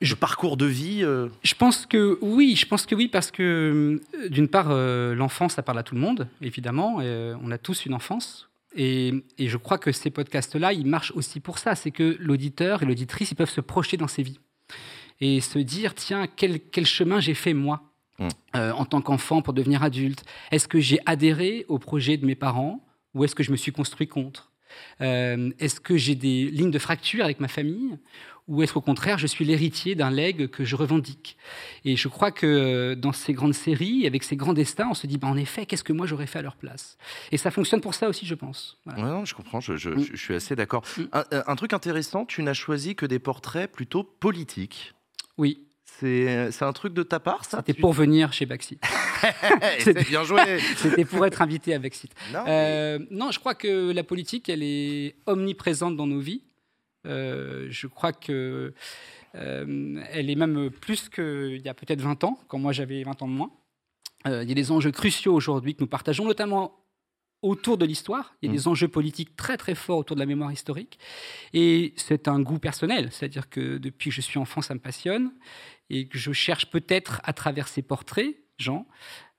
de 0.00 0.14
parcours 0.14 0.56
de 0.56 0.66
vie 0.66 1.00
euh, 1.02 1.28
Je 1.42 1.54
pense 1.54 1.86
que 1.86 2.18
oui, 2.20 2.56
je 2.56 2.66
pense 2.66 2.86
que 2.86 2.94
oui, 2.94 3.08
parce 3.08 3.30
que 3.30 4.00
euh, 4.14 4.28
d'une 4.28 4.48
part, 4.48 4.68
euh, 4.70 5.14
l'enfance, 5.14 5.54
ça 5.54 5.62
parle 5.62 5.78
à 5.78 5.82
tout 5.82 5.94
le 5.94 6.00
monde, 6.00 6.28
évidemment. 6.42 6.98
euh, 7.00 7.34
on 7.42 7.50
a 7.50 7.58
tous 7.58 7.86
une 7.86 7.94
enfance. 7.94 8.48
Et, 8.76 9.12
et 9.38 9.48
je 9.48 9.56
crois 9.56 9.78
que 9.78 9.92
ces 9.92 10.10
podcasts-là, 10.10 10.72
ils 10.72 10.86
marchent 10.86 11.12
aussi 11.14 11.38
pour 11.40 11.58
ça. 11.58 11.74
C'est 11.74 11.92
que 11.92 12.16
l'auditeur 12.18 12.82
et 12.82 12.86
l'auditrice, 12.86 13.30
ils 13.30 13.36
peuvent 13.36 13.50
se 13.50 13.60
projeter 13.60 13.96
dans 13.96 14.08
ces 14.08 14.22
vies. 14.22 14.40
Et 15.20 15.40
se 15.40 15.58
dire, 15.60 15.94
tiens, 15.94 16.26
quel, 16.26 16.60
quel 16.60 16.86
chemin 16.86 17.20
j'ai 17.20 17.34
fait 17.34 17.54
moi 17.54 17.82
Mm. 18.20 18.28
euh, 18.54 18.70
en 18.74 18.84
tant 18.84 19.00
qu'enfant 19.00 19.42
pour 19.42 19.54
devenir 19.54 19.82
adulte 19.82 20.22
Est-ce 20.52 20.68
que 20.68 20.78
j'ai 20.78 21.00
adhéré 21.04 21.64
au 21.66 21.80
projet 21.80 22.16
de 22.16 22.24
mes 22.24 22.36
parents 22.36 22.80
ou 23.12 23.24
est-ce 23.24 23.34
que 23.34 23.42
je 23.42 23.50
me 23.50 23.56
suis 23.56 23.72
construit 23.72 24.06
contre? 24.06 24.52
Euh, 25.00 25.50
Est-ce 25.58 25.80
que 25.80 25.96
j'ai 25.96 26.14
des 26.14 26.44
lignes 26.44 26.70
de 26.70 26.78
fracture 26.78 27.24
avec 27.24 27.40
ma 27.40 27.48
famille 27.48 27.98
ou 28.46 28.62
est-ce 28.62 28.72
qu'au 28.74 28.80
contraire, 28.82 29.16
je 29.18 29.26
suis 29.26 29.44
l'héritier 29.44 29.94
d'un 29.94 30.10
legs 30.10 30.48
que 30.48 30.64
je 30.64 30.76
revendique 30.76 31.36
Et 31.86 31.96
je 31.96 32.08
crois 32.08 32.30
que 32.30 32.46
euh, 32.46 32.94
dans 32.94 33.12
ces 33.12 33.32
grandes 33.32 33.54
séries, 33.54 34.06
avec 34.06 34.22
ces 34.22 34.36
grands 34.36 34.52
destins, 34.52 34.88
on 34.90 34.94
se 34.94 35.06
dit, 35.06 35.16
bah, 35.16 35.28
en 35.28 35.36
effet, 35.36 35.64
qu'est-ce 35.64 35.84
que 35.84 35.94
moi 35.94 36.06
j'aurais 36.06 36.26
fait 36.26 36.40
à 36.40 36.42
leur 36.42 36.56
place? 36.56 36.98
Et 37.32 37.38
ça 37.38 37.50
fonctionne 37.50 37.80
pour 37.80 37.94
ça 37.94 38.08
aussi, 38.08 38.26
je 38.26 38.34
pense. 38.34 38.78
Voilà. 38.84 39.02
Ouais, 39.02 39.08
non, 39.10 39.24
je 39.24 39.34
comprends, 39.34 39.60
je, 39.60 39.76
je- 39.76 39.90
Mm. 39.90 40.04
je 40.12 40.16
suis 40.16 40.34
assez 40.34 40.54
d'accord. 40.56 40.82
Mm. 40.98 41.02
Un, 41.12 41.24
un 41.46 41.56
truc 41.56 41.72
intéressant, 41.72 42.26
tu 42.26 42.42
n'as 42.42 42.52
choisi 42.54 42.94
que 42.94 43.06
des 43.06 43.18
portraits 43.18 43.70
plutôt 43.72 44.02
politiques. 44.04 44.92
Oui, 45.38 45.60
C'est 45.84 46.50
c'est 46.52 46.64
un 46.64 46.72
truc 46.72 46.92
de 46.92 47.02
ta 47.04 47.20
part, 47.20 47.44
ça? 47.44 47.58
C'était 47.58 47.72
Tu- 47.74 47.80
pour 47.80 47.92
venir 47.92 48.32
chez 48.32 48.46
Baxit. 48.46 48.78
C'est 49.78 50.06
bien 50.08 50.22
joué 50.24 50.40
c'était 50.76 51.04
pour 51.04 51.24
être 51.24 51.40
invité 51.40 51.72
à 51.74 51.78
Baxit. 51.78 52.10
Non, 52.32 52.40
mais- 52.44 52.50
Euh, 52.50 52.98
non, 53.10 53.30
je 53.30 53.38
crois 53.38 53.54
que 53.54 53.90
la 53.92 54.02
politique, 54.04 54.48
elle 54.48 54.62
est 54.62 55.14
omniprésente 55.26 55.96
dans 55.96 56.06
nos 56.06 56.20
vies. 56.20 56.42
Euh, 57.06 57.66
je 57.70 57.86
crois 57.86 58.12
que 58.12 58.72
euh, 59.34 60.04
elle 60.10 60.30
est 60.30 60.34
même 60.36 60.70
plus 60.70 61.08
qu'il 61.08 61.60
y 61.64 61.68
a 61.68 61.74
peut-être 61.74 62.00
20 62.00 62.24
ans, 62.24 62.38
quand 62.48 62.58
moi 62.58 62.72
j'avais 62.72 63.02
20 63.02 63.22
ans 63.22 63.28
de 63.28 63.32
moins. 63.32 63.50
Euh, 64.26 64.42
il 64.42 64.48
y 64.48 64.52
a 64.52 64.54
des 64.54 64.70
enjeux 64.70 64.90
cruciaux 64.92 65.34
aujourd'hui 65.34 65.74
que 65.74 65.80
nous 65.80 65.86
partageons, 65.86 66.24
notamment 66.24 66.80
autour 67.42 67.76
de 67.76 67.84
l'histoire. 67.84 68.34
Il 68.40 68.46
y 68.46 68.48
a 68.48 68.52
Mm. 68.52 68.56
des 68.56 68.68
enjeux 68.68 68.88
politiques 68.88 69.36
très 69.36 69.56
très 69.58 69.74
forts 69.74 69.98
autour 69.98 70.16
de 70.16 70.20
la 70.20 70.26
mémoire 70.26 70.50
historique. 70.50 70.98
Et 71.52 71.92
c'est 71.96 72.26
un 72.28 72.40
goût 72.40 72.58
personnel, 72.58 73.10
c'est-à-dire 73.12 73.50
que 73.50 73.76
depuis 73.76 74.08
que 74.10 74.16
je 74.16 74.22
suis 74.22 74.38
enfant, 74.38 74.62
ça 74.62 74.72
me 74.72 74.80
passionne 74.80 75.30
et 75.90 76.08
que 76.08 76.16
je 76.16 76.32
cherche 76.32 76.66
peut-être 76.70 77.20
à 77.24 77.34
travers 77.34 77.68
ces 77.68 77.82
portraits, 77.82 78.34
Jean, 78.58 78.86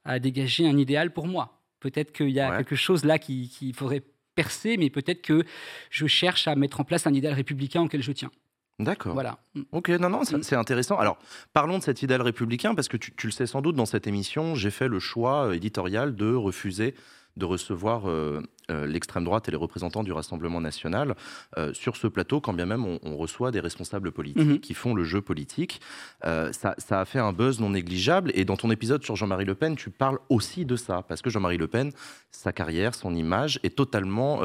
à 0.04 0.20
dégager 0.20 0.68
un 0.68 0.78
idéal 0.78 1.14
pour 1.14 1.26
moi. 1.26 1.64
Peut-être 1.80 2.12
qu'il 2.12 2.30
y 2.30 2.40
a 2.40 2.52
Ouais. 2.52 2.58
quelque 2.58 2.76
chose 2.76 3.06
là 3.06 3.18
qu'il 3.18 3.50
qui 3.50 3.74
faudrait 3.74 4.04
percer, 4.36 4.78
mais 4.78 4.90
peut-être 4.90 5.22
que 5.22 5.44
je 5.90 6.06
cherche 6.08 6.48
à 6.48 6.56
mettre 6.56 6.80
en 6.80 6.84
place 6.84 7.08
un 7.08 7.14
idéal 7.14 7.34
républicain 7.34 7.82
auquel 7.82 8.04
je 8.04 8.12
tiens. 8.12 8.32
D'accord. 8.78 9.14
Voilà. 9.14 9.38
Ok, 9.72 9.88
non, 9.90 10.10
non, 10.10 10.22
Mm. 10.30 10.44
c'est 10.44 10.56
intéressant. 10.58 10.98
Alors, 10.98 11.18
parlons 11.54 11.78
de 11.78 11.84
cet 11.84 12.02
idéal 12.04 12.22
républicain, 12.22 12.76
parce 12.76 12.90
que 12.90 12.98
tu, 12.98 13.14
tu 13.16 13.28
le 13.28 13.32
sais 13.32 13.48
sans 13.48 13.62
doute, 13.62 13.76
dans 13.78 13.86
cette 13.86 14.06
émission, 14.06 14.54
j'ai 14.56 14.70
fait 14.72 14.90
le 14.90 15.00
choix 15.00 15.56
éditorial 15.56 16.14
de 16.16 16.34
refuser 16.34 16.94
de 17.38 17.46
recevoir 17.46 18.10
euh, 18.10 18.42
euh, 18.72 18.86
l'extrême 18.88 19.26
droite 19.26 19.48
et 19.48 19.52
les 19.52 19.58
représentants 19.58 20.04
du 20.04 20.12
Rassemblement 20.14 20.62
national 20.62 21.16
euh, 21.58 21.74
sur 21.74 21.98
ce 21.98 22.08
plateau, 22.08 22.40
quand 22.40 22.54
bien 22.54 22.66
même 22.66 22.86
on, 22.86 23.00
on 23.04 23.18
reçoit 23.18 23.52
des 23.52 23.60
responsables 23.60 24.12
politiques 24.12 24.44
Mhm. 24.46 24.60
qui 24.60 24.74
font 24.74 24.94
le 24.94 25.04
jeu 25.04 25.22
politique. 25.22 25.82
Ça, 26.24 26.76
ça 26.78 27.02
a 27.02 27.06
fait 27.06 27.20
un 27.20 27.34
buzz 27.34 27.60
non 27.60 27.70
négligeable. 27.72 28.32
Et 28.36 28.46
dans 28.46 28.58
ton 28.58 28.72
épisode 28.72 29.04
sur 29.04 29.16
Jean-Marie 29.16 29.46
Le 29.46 29.56
Pen, 29.56 29.76
tu 29.76 29.90
parles 29.90 30.20
aussi 30.30 30.66
de 30.66 30.76
ça, 30.76 31.04
parce 31.08 31.22
que 31.22 31.30
Jean-Marie 31.30 31.58
Le 31.58 31.68
Pen, 31.68 31.92
sa 32.32 32.52
carrière, 32.54 32.96
son 32.96 33.14
image 33.16 33.60
est 33.64 33.76
totalement 33.76 34.42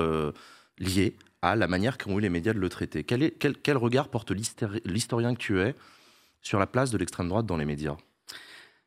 liée 0.79 1.17
à 1.43 1.57
la 1.57 1.69
manière 1.69 1.97
qu'ont 1.97 2.19
eu 2.19 2.21
les 2.21 2.29
médias 2.29 2.53
de 2.53 2.59
le 2.59 2.69
traiter. 2.69 3.05
Quel, 3.05 3.23
est- 3.23 3.31
quel- 3.39 3.57
quel 3.57 3.77
regard 3.77 4.09
porte 4.09 4.31
l'histori- 4.31 4.83
l'historien 4.85 5.35
que 5.35 5.39
tu 5.41 5.61
es 5.61 5.75
sur 6.43 6.59
la 6.59 6.67
place 6.67 6.91
de 6.91 6.99
l'extrême 6.99 7.29
droite 7.29 7.47
dans 7.47 7.57
les 7.57 7.65
médias? 7.65 7.97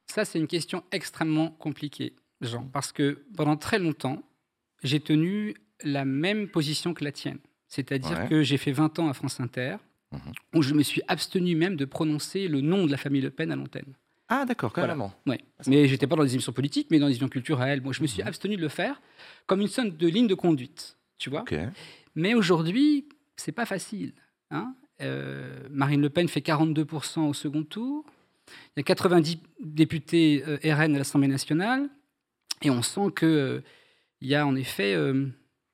Ça, 0.07 0.25
c'est 0.25 0.37
une 0.39 0.47
question 0.47 0.83
extrêmement 0.91 1.49
compliquée, 1.49 2.13
Jean, 2.45 2.63
parce 2.71 2.91
que 2.91 3.23
pendant 3.35 3.57
très 3.57 3.79
longtemps, 3.79 4.21
j'ai 4.83 4.99
tenu 4.99 5.55
la 5.83 6.05
même 6.05 6.47
position 6.47 6.93
que 6.93 7.03
la 7.03 7.11
tienne. 7.11 7.39
C'est-à-dire 7.67 8.19
Ouais. 8.19 8.27
que 8.29 8.43
j'ai 8.43 8.57
fait 8.57 8.71
20 8.71 8.99
ans 8.99 9.09
à 9.09 9.13
France 9.13 9.39
Inter, 9.39 9.77
Mhm. 10.11 10.19
où 10.55 10.61
je 10.61 10.73
me 10.73 10.83
suis 10.83 11.01
abstenu 11.07 11.55
même 11.55 11.75
de 11.75 11.85
prononcer 11.85 12.47
le 12.47 12.61
nom 12.61 12.85
de 12.85 12.91
la 12.91 12.97
famille 12.97 13.21
Le 13.21 13.31
Pen 13.31 13.51
à 13.51 13.55
l'antenne. 13.55 13.93
Ah 14.29 14.45
d'accord, 14.45 14.71
Voilà. 14.73 14.89
carrément. 14.89 15.13
Ouais. 15.25 15.39
Mais 15.67 15.87
j'étais 15.87 16.07
pas 16.07 16.15
dans 16.15 16.23
des 16.23 16.33
émissions 16.33 16.53
politiques, 16.53 16.87
mais 16.91 16.99
dans 16.99 17.07
des 17.07 17.13
émissions 17.13 17.27
culturelles. 17.29 17.81
Moi, 17.81 17.93
je 17.93 18.01
me 18.01 18.07
suis 18.07 18.21
Mhm. 18.21 18.27
abstenu 18.27 18.55
de 18.55 18.61
le 18.61 18.69
faire 18.69 19.01
comme 19.47 19.61
une 19.61 19.67
sorte 19.67 19.97
de 19.97 20.07
ligne 20.07 20.27
de 20.27 20.35
conduite, 20.35 20.97
tu 21.17 21.29
vois. 21.29 21.43
Mais 22.15 22.33
aujourd'hui, 22.35 23.07
c'est 23.35 23.51
pas 23.51 23.65
facile. 23.65 24.13
hein. 24.51 24.75
Euh, 25.01 25.67
Marine 25.71 26.01
Le 26.01 26.09
Pen 26.11 26.27
fait 26.29 26.41
42% 26.41 27.27
au 27.27 27.33
second 27.33 27.63
tour. 27.63 28.05
Il 28.75 28.79
y 28.79 28.81
a 28.81 28.83
90 28.83 29.39
députés 29.59 30.43
euh, 30.47 30.57
RN 30.63 30.95
à 30.95 30.99
l'Assemblée 30.99 31.27
nationale. 31.27 31.89
Et 32.63 32.69
on 32.69 32.81
sent 32.81 33.11
qu'il 33.17 33.63
y 34.21 34.35
a 34.35 34.47
en 34.47 34.55
effet 34.55 34.95
euh, 34.95 35.27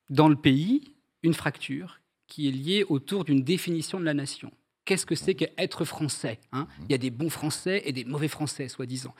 dans 0.08 0.28
le 0.28 0.36
pays 0.36 0.94
une 1.22 1.34
fracture 1.34 2.00
qui 2.26 2.48
est 2.48 2.52
liée 2.52 2.84
autour 2.88 3.24
d'une 3.24 3.42
définition 3.42 3.98
de 3.98 4.04
la 4.04 4.14
nation. 4.14 4.52
Qu'est-ce 4.84 5.06
que 5.06 5.14
c'est 5.14 5.34
qu'être 5.34 5.84
français 5.84 6.38
hein? 6.52 6.66
Il 6.88 6.92
y 6.92 6.94
a 6.94 6.98
des 6.98 7.10
bons 7.10 7.30
Français 7.30 7.82
et 7.84 7.92
des 7.92 8.04
mauvais 8.04 8.28
Français, 8.28 8.68
soi-disant. 8.68 9.14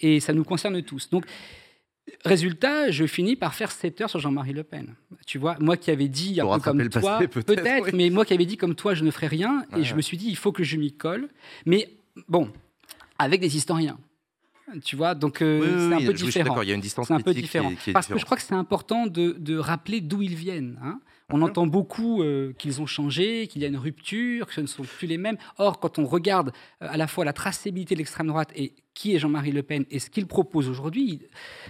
Et 0.00 0.20
ça 0.20 0.32
nous 0.32 0.44
concerne 0.44 0.82
tous. 0.82 1.10
Donc, 1.10 1.26
Résultat, 2.24 2.90
je 2.90 3.06
finis 3.06 3.36
par 3.36 3.54
faire 3.54 3.70
7 3.70 4.00
heures 4.00 4.10
sur 4.10 4.18
Jean-Marie 4.18 4.52
Le 4.52 4.64
Pen. 4.64 4.94
Tu 5.26 5.38
vois, 5.38 5.56
moi 5.60 5.76
qui 5.76 5.90
avais 5.90 6.08
dit, 6.08 6.40
un 6.40 6.58
peu 6.58 6.60
comme 6.60 6.88
toi, 6.88 7.20
peut-être, 7.20 7.86
oui. 7.86 7.90
mais 7.94 8.10
moi 8.10 8.24
qui 8.24 8.34
avais 8.34 8.44
dit 8.44 8.56
comme 8.56 8.74
toi, 8.74 8.94
je 8.94 9.04
ne 9.04 9.10
ferai 9.10 9.28
rien, 9.28 9.64
Ouais, 9.72 9.80
et 9.80 9.84
je 9.84 9.94
me 9.94 10.02
suis 10.02 10.16
dit, 10.16 10.26
il 10.28 10.36
faut 10.36 10.52
que 10.52 10.64
je 10.64 10.76
m'y 10.76 10.92
colle. 10.92 11.28
Mais 11.64 11.96
bon, 12.28 12.50
avec 13.18 13.40
des 13.40 13.56
historiens. 13.56 13.98
Tu 14.84 14.96
vois, 14.96 15.14
donc 15.14 15.42
euh, 15.42 15.60
Oui, 15.60 15.66
oui, 15.66 15.72
c'est 15.76 15.86
oui, 15.88 15.94
un 15.94 16.06
peu 16.06 16.12
je 16.12 16.16
suis 16.16 16.26
différent. 16.26 16.48
d'accord, 16.48 16.64
il 16.64 16.68
y 16.68 16.72
a 16.72 16.74
une 16.74 16.80
distance 16.80 17.10
un 17.10 17.20
peu 17.20 17.34
différent. 17.34 17.68
qui 17.68 17.74
est- 17.74 17.76
qui 17.78 17.90
est 17.90 17.92
Parce 17.92 18.06
que 18.06 18.18
je 18.18 18.24
crois 18.24 18.36
que 18.36 18.42
c'est 18.42 18.54
important 18.54 19.06
de, 19.06 19.32
de 19.38 19.56
rappeler 19.56 20.00
d'où 20.00 20.22
ils 20.22 20.34
viennent. 20.34 20.78
hein. 20.82 21.00
On 21.34 21.40
entend 21.40 21.66
beaucoup 21.66 22.22
euh, 22.22 22.52
qu'ils 22.58 22.82
ont 22.82 22.86
changé, 22.86 23.46
qu'il 23.46 23.62
y 23.62 23.64
a 23.64 23.68
une 23.68 23.78
rupture, 23.78 24.46
que 24.46 24.52
ce 24.52 24.60
ne 24.60 24.66
sont 24.66 24.82
plus 24.82 25.06
les 25.06 25.16
mêmes. 25.16 25.38
Or, 25.56 25.80
quand 25.80 25.98
on 25.98 26.04
regarde 26.04 26.52
euh, 26.82 26.88
à 26.90 26.98
la 26.98 27.06
fois 27.06 27.24
la 27.24 27.32
traçabilité 27.32 27.94
de 27.94 28.00
l'extrême 28.00 28.26
droite 28.26 28.50
et 28.54 28.74
qui 28.92 29.14
est 29.14 29.18
Jean-Marie 29.18 29.50
Le 29.52 29.62
Pen 29.62 29.86
et 29.90 29.98
ce 29.98 30.10
qu'il 30.10 30.26
propose 30.26 30.68
aujourd'hui, 30.68 31.20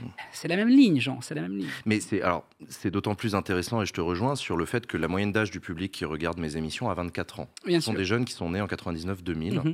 Mhm. 0.01 0.09
c'est 0.33 0.49
la 0.49 0.57
même 0.57 0.69
ligne, 0.69 0.99
Jean, 0.99 1.21
c'est 1.21 1.37
la 1.37 1.43
même 1.43 1.57
ligne. 1.57 1.69
Mais 1.87 2.01
c'est 2.01 2.23
alors 2.23 2.45
c'est 2.69 2.91
d'autant 2.91 3.15
plus 3.15 3.37
intéressant 3.37 3.81
et 3.83 3.87
je 3.87 3.93
te 3.93 4.01
rejoins 4.01 4.35
sur 4.35 4.57
le 4.57 4.65
fait 4.65 4.85
que 4.89 4.97
la 4.97 5.07
moyenne 5.07 5.31
d'âge 5.31 5.53
du 5.53 5.61
public 5.61 5.93
qui 5.93 6.05
regarde 6.07 6.39
mes 6.41 6.57
émissions 6.57 6.91
a 6.91 6.95
24 6.95 7.39
ans. 7.39 7.49
Bien 7.65 7.79
Ce 7.79 7.85
sont 7.85 7.93
sûr. 7.93 7.99
des 8.01 8.05
jeunes 8.05 8.25
qui 8.25 8.33
sont 8.33 8.51
nés 8.51 8.61
en 8.61 8.67
99-2000, 8.67 9.61
Mhm. 9.61 9.67
euh, 9.69 9.73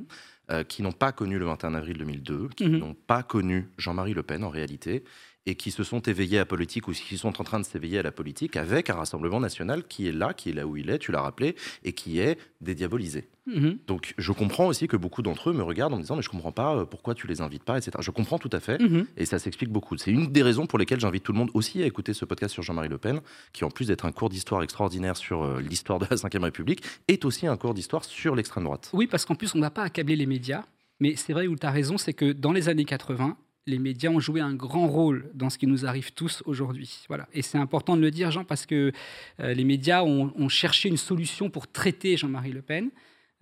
qui 0.69 0.83
n'ont 0.83 0.93
pas 0.93 1.13
connu 1.13 1.39
le 1.39 1.45
21 1.47 1.75
avril 1.75 1.99
2002, 1.99 2.49
qui 2.57 2.67
Mhm. 2.69 2.79
n'ont 2.79 2.95
pas 2.95 3.23
connu 3.23 3.69
Jean-Marie 3.79 4.15
Le 4.15 4.23
Pen 4.23 4.45
en 4.45 4.49
réalité, 4.51 5.05
et 5.49 5.55
qui 5.55 5.71
se 5.71 5.83
sont 5.83 6.01
éveillés 6.01 6.37
à 6.37 6.43
la 6.43 6.47
politique 6.47 6.89
ou 6.89 6.93
qui 6.93 7.17
sont 7.17 7.41
en 7.41 7.45
train 7.45 7.59
de 7.59 7.65
s'éveiller 7.65 7.99
à 7.99 8.03
la 8.03 8.13
politique 8.13 8.57
avec 8.57 8.91
un 8.91 8.95
Rassemblement 8.95 9.41
national 9.41 9.85
qui 9.85 10.07
est 10.07 10.13
là, 10.13 10.35
qui 10.35 10.51
est 10.51 10.53
là 10.53 10.67
où 10.67 10.77
il 10.77 10.91
est, 10.91 10.99
tu 10.99 11.11
l'as 11.11 11.23
rappelé, 11.23 11.57
et 11.85 11.95
qui 11.95 12.21
est 12.21 12.39
dédiabolisé. 12.61 13.29
Mhm. 13.47 13.79
Donc 13.87 14.13
je 14.19 14.33
comprends 14.33 14.67
aussi 14.67 14.89
que 14.89 14.97
beaucoup 14.99 15.23
d'entre 15.23 15.49
eux 15.49 15.55
me 15.55 15.63
regardent 15.63 15.95
en 15.95 15.97
me 15.97 16.03
disant 16.03 16.17
mais 16.17 16.23
je 16.23 16.29
comprends 16.29 16.53
pas 16.53 16.77
euh, 16.77 16.85
pourquoi 16.85 17.15
tu 17.15 17.27
les 17.27 17.41
invites 17.41 17.65
pas, 17.65 17.79
etc. 17.79 17.93
Je 18.01 18.11
comprends 18.11 18.39
tout 18.39 18.51
à 18.53 18.61
fait. 18.61 18.79
Mhm. 18.79 19.07
Et 19.17 19.25
ça 19.25 19.39
s'explique 19.39 19.71
beaucoup. 19.71 19.97
C'est 19.97 20.11
une 20.11 20.31
des 20.31 20.43
raisons 20.43 20.67
pour 20.67 20.79
lesquelles 20.79 21.01
j'invite 21.01 21.23
tout 21.23 21.33
le 21.33 21.39
monde 21.39 21.51
aussi 21.55 21.83
à 21.83 21.87
écouter 21.87 22.13
ce 22.13 22.27
podcast 22.27 22.53
sur 22.53 22.63
Jean-Marie 22.63 22.91
Le 22.91 22.99
Pen, 22.99 23.23
qui 23.55 23.65
en 23.65 23.71
plus 23.71 23.87
d'être 23.87 24.05
un 24.05 24.13
cours 24.13 24.29
d'histoire 24.29 24.63
extraordinaire 24.63 25.17
sur 25.17 25.45
euh, 25.45 25.63
l'histoire 25.63 25.99
de 25.99 26.07
la 26.11 26.17
Ve 26.17 26.43
République, 26.43 26.83
est 27.09 27.25
aussi 27.25 27.47
un 27.47 27.57
cours 27.57 27.73
d'histoire 27.73 28.05
sur 28.05 28.35
l'extrême 28.35 28.65
droite. 28.65 28.91
Oui, 28.93 29.07
parce 29.07 29.25
qu'en 29.25 29.35
plus, 29.35 29.55
on 29.55 29.59
ne 29.59 29.63
va 29.63 29.71
pas 29.71 29.85
accabler 29.85 30.17
les 30.17 30.27
médias. 30.27 30.65
Mais 31.01 31.15
c'est 31.17 31.33
vrai 31.33 31.47
où 31.47 31.57
tu 31.57 31.65
as 31.65 31.71
raison, 31.71 31.97
c'est 31.97 32.13
que 32.13 32.33
dans 32.33 32.53
les 32.53 32.69
années 32.69 32.85
80, 32.85 33.37
les 33.69 33.79
médias 33.79 34.11
ont 34.11 34.19
joué 34.21 34.41
un 34.41 34.55
grand 34.55 34.87
rôle 34.89 35.31
dans 35.35 35.51
ce 35.51 35.59
qui 35.59 35.67
nous 35.67 35.85
arrive 35.85 36.13
tous 36.13 36.43
aujourd'hui. 36.47 36.91
Voilà. 37.09 37.29
Et 37.33 37.43
c'est 37.43 37.59
important 37.59 37.97
de 37.97 38.01
le 38.03 38.11
dire, 38.11 38.31
Jean, 38.31 38.45
parce 38.45 38.65
que 38.67 38.93
euh, 39.41 39.55
les 39.55 39.65
médias 39.65 40.03
ont, 40.03 40.33
ont 40.37 40.49
cherché 40.49 40.89
une 40.89 40.97
solution 40.97 41.51
pour 41.51 41.69
traiter 41.69 42.17
Jean-Marie 42.17 42.53
Le 42.53 42.63
Pen. 42.63 42.91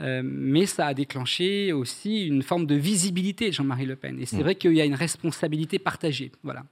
Euh, 0.03 0.21
mais 0.25 0.67
ça 0.67 0.87
a 0.89 0.95
déclenché 0.95 1.73
aussi 1.73 2.27
une 2.27 2.43
forme 2.43 2.67
de 2.67 2.75
visibilité 2.75 3.47
de 3.49 3.53
Jean-Marie 3.55 3.87
Le 3.87 3.97
Pen. 3.97 4.19
Et 4.21 4.27
c'est 4.27 4.37
Mm. 4.39 4.43
vrai 4.43 4.55
qu'il 4.57 4.75
y 4.75 4.81
a 4.81 4.85
une 4.85 4.95
responsabilité 4.95 5.79
partagée. 5.79 6.33
Voilà. 6.43 6.65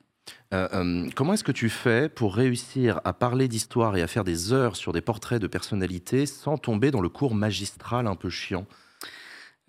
Euh, 0.53 1.09
comment 1.15 1.33
est-ce 1.35 1.45
que 1.45 1.53
tu 1.53 1.69
fais 1.69 2.09
pour 2.09 2.35
réussir 2.35 3.01
à 3.05 3.13
parler 3.13 3.47
d'histoire 3.49 3.97
et 3.97 4.03
à 4.03 4.07
faire 4.07 4.25
des 4.25 4.53
heures 4.53 4.77
sur 4.77 4.93
des 4.93 5.01
portraits 5.01 5.41
de 5.41 5.47
personnalités 5.47 6.27
sans 6.27 6.59
tomber 6.59 6.91
dans 6.91 7.01
le 7.01 7.09
cours 7.09 7.35
magistral 7.35 8.07
un 8.07 8.17
peu 8.17 8.31
chiant? 8.31 8.67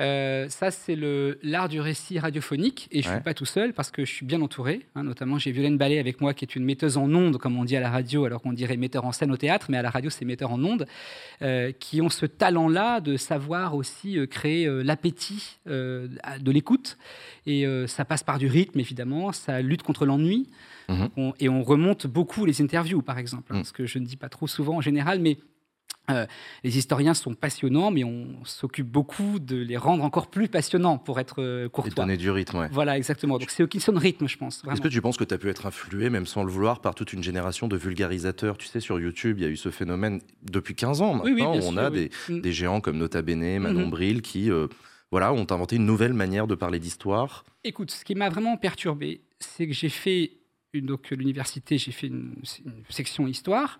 Euh, 0.02 0.50
ça, 0.50 0.72
c'est 0.72 0.98
l'art 1.42 1.70
du 1.70 1.80
récit 1.80 2.20
radiophonique. 2.20 2.88
Et 2.92 3.02
je 3.02 3.08
ne 3.08 3.14
Ouais. 3.14 3.18
suis 3.20 3.24
pas 3.24 3.34
tout 3.34 3.46
seul 3.46 3.74
parce 3.74 3.92
que 3.92 4.04
je 4.04 4.12
suis 4.12 4.26
bien 4.26 4.42
entouré. 4.42 4.86
hein. 4.96 5.04
notamment, 5.04 5.38
j'ai 5.40 5.52
Violaine 5.52 5.78
Ballet 5.78 6.00
avec 6.00 6.20
moi, 6.20 6.34
qui 6.34 6.44
est 6.44 6.56
une 6.56 6.66
metteuse 6.66 6.98
en 6.98 7.14
ondes, 7.14 7.38
comme 7.38 7.58
on 7.58 7.64
dit 7.64 7.78
à 7.78 7.80
la 7.80 7.90
radio, 7.90 8.26
alors 8.26 8.42
qu'on 8.42 8.52
dirait 8.54 8.76
metteur 8.78 9.06
en 9.06 9.12
scène 9.14 9.32
au 9.32 9.38
théâtre, 9.38 9.68
mais 9.70 9.78
à 9.78 9.82
la 9.82 9.90
radio, 9.90 10.10
c'est 10.10 10.26
metteur 10.26 10.52
en 10.52 10.62
ondes, 10.64 10.86
euh, 11.42 11.72
qui 11.72 12.02
ont 12.02 12.10
ce 12.10 12.26
talent-là 12.26 13.00
de 13.00 13.16
savoir 13.16 13.76
aussi 13.76 14.18
euh, 14.20 14.26
créer 14.26 14.68
l'appétit 14.84 15.60
de 15.66 16.52
l'écoute. 16.52 16.98
Et 17.46 17.66
ça 17.88 18.06
passe 18.06 18.24
par 18.24 18.38
du 18.40 18.48
rythme, 18.48 18.80
évidemment. 18.80 19.32
Ça 19.32 19.62
lutte 19.62 19.84
contre 19.84 20.06
l'ennui. 20.06 20.50
Mhm. 20.90 21.34
Et 21.40 21.50
on 21.50 21.64
remonte 21.64 22.06
beaucoup 22.08 22.46
les 22.46 22.62
interviews, 22.62 23.02
par 23.02 23.18
exemple, 23.18 23.54
hein, 23.54 23.58
Mhm. 23.60 23.64
ce 23.64 23.72
que 23.74 23.86
je 23.86 23.98
ne 24.00 24.06
dis 24.06 24.18
pas 24.18 24.30
trop 24.30 24.48
souvent 24.48 24.76
en 24.78 24.82
général, 24.82 25.20
mais 25.20 25.38
euh, 26.12 26.26
les 26.64 26.78
historiens 26.78 27.14
sont 27.14 27.34
passionnants, 27.34 27.92
mais 27.92 28.04
on 28.04 28.44
s'occupe 28.46 28.88
beaucoup 28.88 29.40
de 29.40 29.56
les 29.56 29.78
rendre 29.78 30.04
encore 30.04 30.28
plus 30.30 30.48
passionnants 30.48 30.98
pour 30.98 31.20
être 31.20 31.42
euh, 31.42 31.66
et 31.66 31.70
courtois. 31.70 32.04
donner 32.06 32.18
du 32.18 32.30
rythme 32.30 32.58
ouais. 32.60 32.68
Voilà, 32.72 32.98
exactement. 32.98 33.38
Donc 33.38 33.50
c'est 33.50 33.64
eux 33.64 33.68
qui 33.68 33.80
rythme, 33.88 34.28
je 34.28 34.38
pense. 34.38 34.64
Est-ce 34.72 34.82
que 34.82 34.88
tu 34.88 35.02
penses 35.02 35.18
que 35.18 35.24
tu 35.24 35.34
as 35.34 35.38
pu 35.38 35.50
être 35.50 35.66
influé, 35.66 36.10
même 36.10 36.26
sans 36.26 36.44
le 36.44 36.52
vouloir, 36.52 36.82
par 36.82 36.96
toute 36.96 37.14
une 37.14 37.24
génération 37.24 37.68
de 37.68 37.78
vulgarisateurs? 37.78 38.58
Tu 38.58 38.68
sais, 38.68 38.80
sur 38.80 39.00
YouTube, 39.00 39.38
il 39.40 39.44
y 39.44 39.46
a 39.46 39.50
eu 39.50 39.58
ce 39.58 39.70
phénomène 39.70 40.22
depuis 40.44 40.76
15 40.76 41.02
ans 41.02 41.14
maintenant. 41.16 41.24
Oui, 41.26 41.42
oui, 41.42 41.58
où 41.58 41.62
sûr, 41.62 41.72
on 41.72 41.78
a 41.78 41.90
oui. 41.90 42.10
des, 42.28 42.34
Mm. 42.36 42.42
des 42.42 42.52
géants 42.52 42.82
comme 42.82 42.98
Nota 42.98 43.22
Bene, 43.22 43.60
Manon 43.60 43.86
Mhm. 43.86 43.90
Bril, 43.90 44.22
qui 44.22 44.52
euh, 44.52 44.68
voilà, 45.12 45.34
ont 45.34 45.48
inventé 45.50 45.76
une 45.78 45.86
nouvelle 45.86 46.14
manière 46.14 46.48
de 46.48 46.56
parler 46.56 46.80
d'histoire. 46.80 47.44
Écoute, 47.64 47.92
ce 47.92 48.04
qui 48.04 48.16
m'a 48.16 48.30
vraiment 48.30 48.58
perturbé, 48.58 49.22
c'est 49.40 49.68
que 49.68 49.74
j'ai 49.74 49.90
fait, 49.90 50.34
donc 50.74 51.10
l'université, 51.12 51.78
j'ai 51.78 51.92
fait 51.92 52.08
une, 52.08 52.34
une 52.66 52.84
section 52.90 53.28
histoire, 53.28 53.80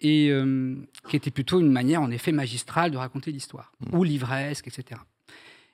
et 0.00 0.30
euh, 0.30 0.76
qui 1.08 1.16
était 1.16 1.30
plutôt 1.30 1.60
une 1.60 1.70
manière, 1.70 2.00
en 2.02 2.10
effet, 2.10 2.32
magistrale 2.32 2.90
de 2.90 2.96
raconter 2.96 3.32
l'histoire, 3.32 3.72
Mhm. 3.80 3.98
ou 3.98 4.04
livresque, 4.04 4.66
etc. 4.68 5.00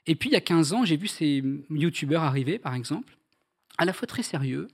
Et 0.07 0.15
puis, 0.15 0.29
il 0.31 0.33
y 0.33 0.37
a 0.37 0.41
15 0.41 0.73
ans, 0.73 0.85
j'ai 0.85 0.97
vu 0.97 1.09
ces 1.09 1.43
youtubeurs 1.71 2.23
arriver, 2.23 2.59
par 2.59 2.75
exemple, 2.75 3.17
à 3.79 3.85
la 3.85 3.93
fois 3.93 4.07
très 4.07 4.23
sérieux, 4.23 4.69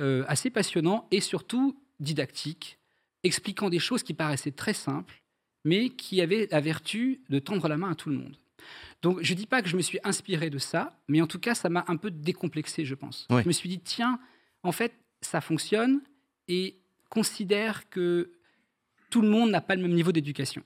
euh, 0.00 0.24
assez 0.28 0.50
passionnants, 0.50 1.06
et 1.10 1.20
surtout 1.20 1.76
didactiques, 2.00 2.78
expliquant 3.22 3.70
des 3.70 3.78
choses 3.78 4.02
qui 4.02 4.12
paraissaient 4.14 4.50
très 4.52 4.74
simples, 4.74 5.22
mais 5.64 5.88
qui 5.90 6.20
avaient 6.20 6.48
la 6.50 6.60
vertu 6.60 7.20
de 7.30 7.38
tendre 7.38 7.68
la 7.68 7.76
main 7.78 7.90
à 7.92 7.94
tout 7.94 8.10
le 8.10 8.16
monde. 8.16 8.36
Donc, 9.02 9.20
je 9.22 9.32
ne 9.32 9.38
dis 9.38 9.46
pas 9.46 9.60
que 9.62 9.68
je 9.68 9.76
me 9.76 9.82
suis 9.82 9.98
inspiré 10.04 10.48
de 10.50 10.58
ça, 10.58 10.98
mais 11.08 11.20
en 11.20 11.26
tout 11.26 11.38
cas, 11.38 11.54
ça 11.54 11.68
m'a 11.68 11.84
un 11.88 11.96
peu 11.96 12.10
décomplexé, 12.10 12.84
je 12.84 12.94
pense. 12.94 13.26
Oui. 13.30 13.42
Je 13.42 13.48
me 13.48 13.52
suis 13.52 13.68
dit, 13.68 13.78
tiens, 13.78 14.18
en 14.62 14.72
fait, 14.72 14.92
ça 15.20 15.40
fonctionne 15.40 16.00
et 16.48 16.76
considère 17.10 17.88
que 17.88 18.30
tout 19.14 19.22
le 19.22 19.28
monde 19.28 19.50
n'a 19.50 19.60
pas 19.60 19.76
le 19.76 19.82
même 19.82 19.94
niveau 19.94 20.10
d'éducation. 20.10 20.62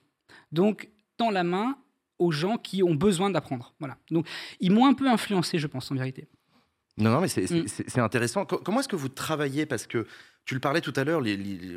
Donc, 0.52 0.88
tends 1.18 1.30
la 1.30 1.44
main 1.44 1.76
aux 2.18 2.32
gens 2.32 2.56
qui 2.56 2.82
ont 2.82 2.94
besoin 2.94 3.28
d'apprendre. 3.28 3.74
Voilà. 3.78 3.98
Donc, 4.10 4.26
ils 4.58 4.72
m'ont 4.72 4.86
un 4.86 4.94
peu 4.94 5.06
influencé, 5.06 5.58
je 5.58 5.66
pense, 5.66 5.90
en 5.90 5.94
vérité. 5.96 6.28
Non, 6.96 7.10
non, 7.10 7.20
mais 7.20 7.28
c'est 7.28 7.44
Mm. 7.50 8.00
intéressant. 8.00 8.46
Co- 8.46 8.60
comment 8.64 8.80
est-ce 8.80 8.88
que 8.88 8.96
vous 8.96 9.10
travaillez? 9.10 9.66
Parce 9.66 9.86
que 9.86 10.06
tu 10.46 10.54
le 10.54 10.60
parlais 10.60 10.80
tout 10.80 10.94
à 10.96 11.04
l'heure, 11.04 11.22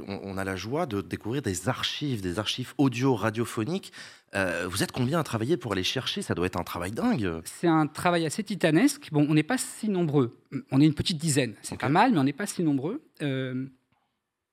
on, 0.08 0.38
a 0.38 0.46
la 0.46 0.56
joie 0.56 0.86
de 0.86 1.02
découvrir 1.02 1.42
des 1.42 1.68
archives, 1.68 2.22
des 2.22 2.40
archives 2.40 2.74
audio, 2.78 3.16
radiophoniques. 3.16 3.92
Euh, 4.34 4.66
vous 4.72 4.82
êtes 4.82 4.94
combien 4.94 5.20
à 5.20 5.24
travailler 5.24 5.58
pour 5.58 5.74
aller 5.74 5.84
chercher? 5.84 6.22
Ça 6.22 6.34
doit 6.36 6.46
être 6.46 6.58
un 6.60 6.64
travail 6.64 6.92
dingue. 6.92 7.30
C'est 7.44 7.68
un 7.68 7.86
travail 7.86 8.26
assez 8.26 8.44
titanesque. 8.46 9.10
Bon, 9.12 9.28
on 9.30 9.34
n'est 9.34 9.44
pas 9.54 9.58
si 9.58 9.90
nombreux. 9.90 10.40
On 10.72 10.80
est 10.80 10.86
une 10.86 10.94
petite 10.96 11.18
dizaine. 11.18 11.54
C'est 11.64 11.78
pas 11.78 11.90
mal, 11.90 12.14
mais 12.14 12.20
on 12.20 12.24
n'est 12.24 12.40
pas 12.42 12.48
si 12.48 12.64
nombreux. 12.64 13.04
Euh, 13.22 13.66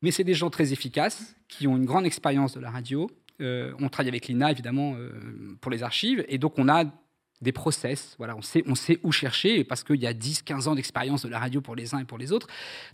mais 0.02 0.11
c'est 0.11 0.25
des 0.25 0.35
gens 0.35 0.50
très 0.50 0.73
efficaces, 0.73 1.35
qui 1.49 1.67
ont 1.67 1.76
une 1.76 1.85
grande 1.85 2.07
expérience 2.07 2.55
de 2.55 2.61
la 2.61 2.71
radio. 2.71 3.11
Euh, 3.40 3.73
on 3.81 3.88
travaille 3.88 4.09
avec 4.09 4.28
l'INA, 4.28 4.50
évidemment, 4.50 4.95
euh, 4.97 5.11
pour 5.61 5.71
les 5.71 5.83
archives, 5.83 6.25
et 6.28 6.38
donc 6.38 6.59
on 6.59 6.69
a 6.69 6.85
des 7.40 7.52
process, 7.52 8.17
voilà, 8.19 8.37
on 8.37 8.43
sait, 8.43 8.64
on 8.67 8.75
sait 8.75 8.99
où 9.05 9.12
chercher, 9.12 9.62
parce 9.62 9.85
qu'il 9.85 10.00
y 10.00 10.07
a 10.07 10.12
10, 10.12 10.43
15 10.43 10.69
ans 10.69 10.75
d'expérience 10.75 11.25
de 11.25 11.28
la 11.28 11.38
radio 11.38 11.61
pour 11.61 11.76
les 11.76 11.95
uns 11.95 12.00
et 12.00 12.05
pour 12.05 12.19
les 12.19 12.33
autres, 12.33 12.49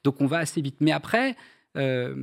donc 0.05 0.21
on 0.21 0.27
va 0.27 0.39
assez 0.39 0.61
vite. 0.61 0.77
Mais 0.81 0.93
après, 0.93 1.35
euh, 1.77 2.15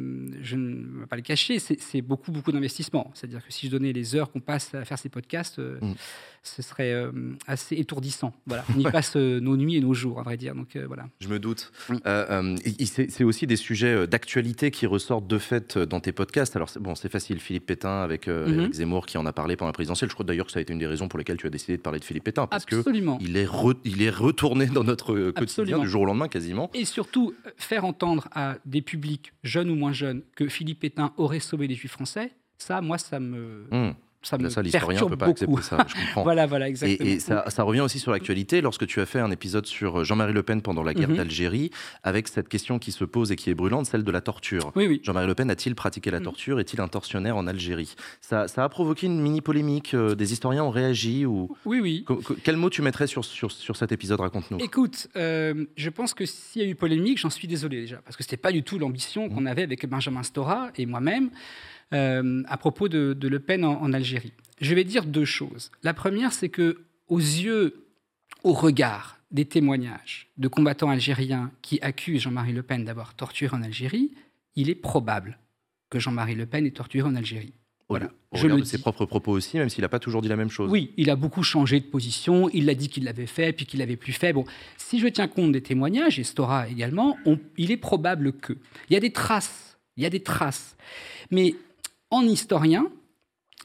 je 0.41 0.55
ne 0.55 1.01
vais 1.01 1.05
pas 1.07 1.15
le 1.15 1.21
cacher, 1.21 1.59
c'est 1.59 2.01
beaucoup, 2.01 2.31
beaucoup 2.31 2.51
d'investissement. 2.51 3.11
C'est-à-dire 3.13 3.45
que 3.45 3.51
si 3.51 3.67
je 3.67 3.71
donnais 3.71 3.91
les 3.91 4.15
heures 4.15 4.31
qu'on 4.31 4.39
passe 4.39 4.73
à 4.73 4.85
faire 4.85 4.97
ces 4.97 5.09
podcasts, 5.09 5.59
euh, 5.59 5.79
mm. 5.81 5.95
ce 6.43 6.61
serait 6.61 6.93
euh, 6.93 7.11
assez 7.47 7.75
étourdissant. 7.75 8.33
Voilà. 8.45 8.63
On 8.75 8.79
y 8.79 8.83
passe 8.91 9.15
nos 9.15 9.57
nuits 9.57 9.75
et 9.75 9.81
nos 9.81 9.93
jours, 9.93 10.19
à 10.19 10.23
vrai 10.23 10.37
dire. 10.37 10.55
Donc, 10.55 10.77
voilà. 10.87 11.07
Je 11.19 11.27
me 11.27 11.39
doute. 11.39 11.71
C'est 12.85 13.23
aussi 13.23 13.47
des 13.47 13.55
sujets 13.55 14.07
d'actualité 14.07 14.71
qui 14.71 14.85
ressortent 14.85 15.27
de 15.27 15.37
fait 15.37 15.77
dans 15.77 15.99
tes 15.99 16.11
podcasts. 16.11 16.55
Alors, 16.55 16.69
bon, 16.79 16.95
c'est 16.95 17.09
facile. 17.11 17.39
Philippe 17.39 17.65
Pétain 17.65 18.01
avec. 18.01 18.27
Eric 18.27 18.73
Zemmour 18.73 19.05
qui 19.05 19.17
en 19.17 19.25
a 19.25 19.33
parlé 19.33 19.55
pendant 19.55 19.69
la 19.69 19.73
présidentielle. 19.73 20.09
Je 20.09 20.15
crois 20.15 20.25
d'ailleurs 20.25 20.45
que 20.45 20.51
ça 20.51 20.59
a 20.59 20.61
été 20.61 20.73
une 20.73 20.79
des 20.79 20.87
raisons 20.87 21.07
pour 21.07 21.19
lesquelles 21.19 21.37
tu 21.37 21.47
as 21.47 21.49
décidé 21.49 21.77
de 21.77 21.81
parler 21.81 21.99
de 21.99 22.05
Philippe 22.05 22.23
Pétain. 22.23 22.47
Parce 22.47 22.63
Absolument. 22.63 23.17
il 23.21 23.37
est, 23.37 23.47
il 23.83 24.01
est 24.01 24.09
retourné 24.09 24.67
dans 24.67 24.83
notre 24.83 25.31
quotidien 25.31 25.79
du 25.79 25.89
jour 25.89 26.03
au 26.03 26.05
lendemain 26.05 26.27
quasiment. 26.27 26.69
Et 26.73 26.85
surtout, 26.85 27.33
faire 27.57 27.85
entendre 27.85 28.27
à 28.31 28.55
des 28.65 28.81
publics 28.81 29.33
jeunes 29.43 29.69
ou 29.69 29.75
moins 29.75 29.93
jeunes, 29.93 30.23
que 30.35 30.47
Philippe 30.47 30.81
Pétain 30.81 31.13
aurait 31.17 31.39
sauvé 31.39 31.67
les 31.67 31.75
Juifs 31.75 31.91
français, 31.91 32.31
ça, 32.57 32.81
moi, 32.81 32.97
ça 32.97 33.19
me. 33.19 33.67
Mmh. 33.71 33.95
Ça, 34.23 34.37
me 34.37 34.49
ça 34.49 34.61
l'historien 34.61 35.03
peut 35.07 35.17
pas 35.17 35.27
accepter 35.27 35.61
ça, 35.63 35.85
je 35.87 35.95
comprends. 35.95 36.23
voilà, 36.23 36.45
voilà, 36.45 36.69
exactement. 36.69 37.09
Et, 37.09 37.19
ça, 37.19 37.49
ça, 37.49 37.63
revient 37.63 37.81
aussi 37.81 37.97
sur 37.97 38.11
l'actualité, 38.11 38.61
lorsque 38.61 38.85
tu 38.85 39.01
as 39.01 39.07
fait 39.07 39.19
un 39.19 39.31
épisode 39.31 39.65
sur 39.65 40.03
Jean-Marie 40.03 40.33
Le 40.33 40.43
Pen 40.43 40.61
pendant 40.61 40.83
la 40.83 40.93
guerre 40.93 41.09
mmh. 41.09 41.15
d'Algérie, 41.15 41.71
avec 42.03 42.27
cette 42.27 42.47
question 42.47 42.77
qui 42.77 42.91
se 42.91 43.03
pose 43.03 43.31
et 43.31 43.35
qui 43.35 43.49
est 43.49 43.55
brûlante, 43.55 43.87
celle 43.87 44.03
de 44.03 44.11
la 44.11 44.21
torture. 44.21 44.71
Oui, 44.75 44.85
oui. 44.85 45.01
Jean-Marie 45.03 45.25
Le 45.25 45.33
Pen 45.33 45.49
a-t-il 45.49 45.73
pratiqué 45.73 46.11
la 46.11 46.19
mmh. 46.19 46.23
torture? 46.23 46.59
Est-il 46.59 46.81
un 46.81 46.87
tortionnaire 46.87 47.35
en 47.35 47.47
Algérie? 47.47 47.95
Ça, 48.21 48.47
ça, 48.47 48.63
a 48.63 48.69
provoqué 48.69 49.07
une 49.07 49.19
mini-polémique, 49.19 49.95
euh, 49.95 50.13
des 50.13 50.33
historiens 50.33 50.65
ont 50.65 50.69
réagi 50.69 51.25
ou... 51.25 51.55
Oui, 51.65 51.79
oui. 51.79 52.05
quel 52.43 52.57
mot 52.57 52.69
tu 52.69 52.83
mettrais 52.83 53.07
sur, 53.07 53.25
sur, 53.25 53.51
sur 53.51 53.75
cet 53.75 53.91
épisode? 53.91 54.19
Raconte-nous. 54.19 54.59
Écoute, 54.59 55.07
euh, 55.15 55.65
je 55.75 55.89
pense 55.89 56.13
que 56.13 56.25
s'il 56.27 56.61
y 56.61 56.65
a 56.65 56.67
eu 56.67 56.75
polémique, 56.75 57.17
j'en 57.17 57.29
suis 57.31 57.47
désolé 57.47 57.81
déjà, 57.81 57.97
parce 57.97 58.15
que 58.15 58.23
ce 58.23 58.27
n'était 58.27 58.37
pas 58.37 58.51
du 58.51 58.61
tout 58.61 58.77
l'ambition 58.77 59.29
qu'on 59.29 59.45
avait 59.45 59.63
avec 59.63 59.85
Benjamin 59.87 60.23
Stora 60.23 60.69
et 60.77 60.85
moi-même. 60.85 61.31
Euh, 61.93 62.43
à 62.47 62.57
propos 62.57 62.87
de, 62.87 63.15
Le 63.21 63.39
Pen 63.39 63.65
en, 63.65 63.91
Algérie. 63.93 64.33
Je 64.59 64.73
vais 64.73 64.83
dire 64.83 65.05
deux 65.05 65.25
choses. 65.25 65.71
La 65.83 65.93
première, 65.93 66.31
c'est 66.31 66.49
que 66.49 66.85
aux 67.07 67.19
yeux, 67.19 67.85
au 68.43 68.53
regard 68.53 69.19
des 69.31 69.45
témoignages 69.45 70.29
de 70.37 70.47
combattants 70.47 70.89
algériens 70.89 71.51
qui 71.61 71.79
accusent 71.81 72.21
Jean-Marie 72.21 72.53
Le 72.53 72.63
Pen 72.63 72.85
d'avoir 72.85 73.13
torturé 73.15 73.55
en 73.55 73.61
Algérie, 73.61 74.11
il 74.55 74.69
est 74.69 74.75
probable 74.75 75.37
que 75.89 75.99
Jean-Marie 75.99 76.35
Le 76.35 76.45
Pen 76.45 76.65
ait 76.65 76.71
torturé 76.71 77.07
en 77.07 77.15
Algérie. 77.15 77.53
Voilà. 77.89 78.09
je 78.31 78.47
le 78.47 78.57
de 78.57 78.63
ses 78.63 78.77
propres 78.77 79.05
propos 79.05 79.33
aussi, 79.33 79.57
même 79.57 79.67
s'il 79.67 79.81
n'a 79.81 79.89
pas 79.89 79.99
toujours 79.99 80.21
dit 80.21 80.29
la 80.29 80.37
même 80.37 80.49
chose. 80.49 80.71
Oui, 80.71 80.93
il 80.95 81.09
a 81.09 81.17
beaucoup 81.17 81.43
changé 81.43 81.77
de 81.81 81.85
position. 81.85 82.49
Il 82.53 82.69
a 82.69 82.73
dit 82.73 82.87
qu'il 82.87 83.03
l'avait 83.03 83.25
fait, 83.25 83.51
puis 83.51 83.65
qu'il 83.65 83.81
l'avait 83.81 83.97
plus 83.97 84.13
fait. 84.13 84.31
Bon, 84.31 84.45
si 84.77 84.97
je 84.99 85.09
tiens 85.09 85.27
compte 85.27 85.51
des 85.51 85.61
témoignages, 85.61 86.17
et 86.17 86.23
Stora 86.23 86.69
également, 86.69 87.17
il 87.57 87.69
est 87.69 87.77
probable 87.77 88.31
que. 88.31 88.53
Il 88.89 88.93
y 88.93 88.95
a 88.95 89.01
des 89.01 89.11
traces. 89.11 89.77
Il 89.97 90.03
y 90.03 90.05
a 90.05 90.09
des 90.09 90.21
traces. 90.21 90.77
Mais 91.31 91.55
en 92.11 92.23
historien, 92.23 92.87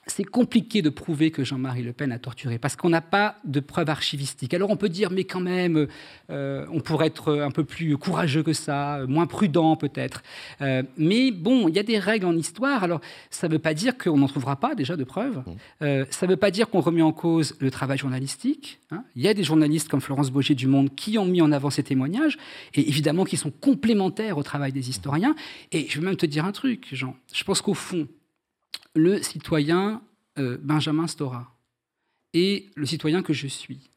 c'est 0.07 0.25
compliqué 0.25 0.83
de 0.83 0.89
prouver 0.89 1.33
que 1.33 1.43
Jean-Marie 1.43 1.83
Le 1.83 1.93
Pen 1.93 2.13
a 2.13 2.19
torturé 2.19 2.59
parce 2.59 2.77
qu'on 2.77 2.89
n'a 2.89 3.01
pas 3.01 3.37
de 3.45 3.59
preuves 3.59 3.91
archivistiques. 3.91 4.55
Alors 4.55 4.71
on 4.71 4.77
peut 4.77 4.89
dire, 4.89 5.11
mais 5.11 5.25
quand 5.25 5.41
même, 5.41 5.89
euh, 6.31 6.65
on 6.71 6.81
pourrait 6.81 7.09
être 7.09 7.41
un 7.41 7.51
peu 7.51 7.65
plus 7.65 7.97
courageux 7.97 8.45
que 8.45 8.53
ça, 8.53 9.01
moins 9.09 9.27
prudent 9.27 9.75
peut-être. 9.75 10.23
Euh, 10.61 10.85
mais 10.97 11.33
bon, 11.33 11.69
il 11.69 11.75
y 11.75 11.81
a 11.81 11.83
des 11.83 11.99
règles 11.99 12.27
en 12.27 12.37
histoire. 12.37 12.85
Alors 12.85 13.01
ça 13.31 13.49
ne 13.49 13.55
veut 13.55 13.59
pas 13.59 13.75
dire 13.75 13.99
qu'on 13.99 14.17
n'en 14.17 14.29
trouvera 14.29 14.57
pas 14.57 14.77
déjà 14.77 14.97
de 14.97 15.03
preuves. 15.03 15.43
Euh, 15.83 16.05
ça 16.11 16.27
ne 16.27 16.31
veut 16.31 16.37
pas 16.37 16.53
dire 16.53 16.71
qu'on 16.71 16.81
remet 16.81 17.03
en 17.03 17.13
cause 17.13 17.57
le 17.59 17.73
travail 17.73 17.99
journalistique. 17.99 18.79
Hein. 18.93 19.03
Il 19.17 19.23
y 19.23 19.29
a 19.29 19.35
des 19.35 19.43
journalistes 19.43 19.89
comme 19.89 20.01
Florence 20.01 20.31
Boger 20.31 20.55
du 20.55 20.69
Monde 20.69 20.95
qui 20.95 21.19
ont 21.19 21.27
mis 21.27 21.43
en 21.43 21.51
avant 21.51 21.71
ces 21.71 21.83
témoignages 21.83 22.39
et 22.75 22.89
évidemment 22.89 23.25
qui 23.25 23.37
sont 23.37 23.51
complémentaires 23.51 24.39
au 24.39 24.45
travail 24.45 24.71
des 24.71 24.89
historiens. 24.89 25.35
Et 25.73 25.87
je 25.89 25.99
vais 25.99 26.07
même 26.07 26.17
te 26.17 26.27
dire 26.27 26.45
un 26.45 26.53
truc, 26.53 26.89
Jean. 26.93 27.17
Je 27.35 27.43
pense 27.43 27.61
qu'au 27.61 27.75
fond, 27.75 28.07
le 28.97 29.23
citoyen 29.23 30.03
euh, 30.39 30.59
Benjamin 30.61 31.07
Stora 31.07 31.55
et 32.33 32.71
le 32.75 32.87
citoyen 32.87 33.23
que 33.23 33.33
je 33.33 33.47
suis 33.47 33.91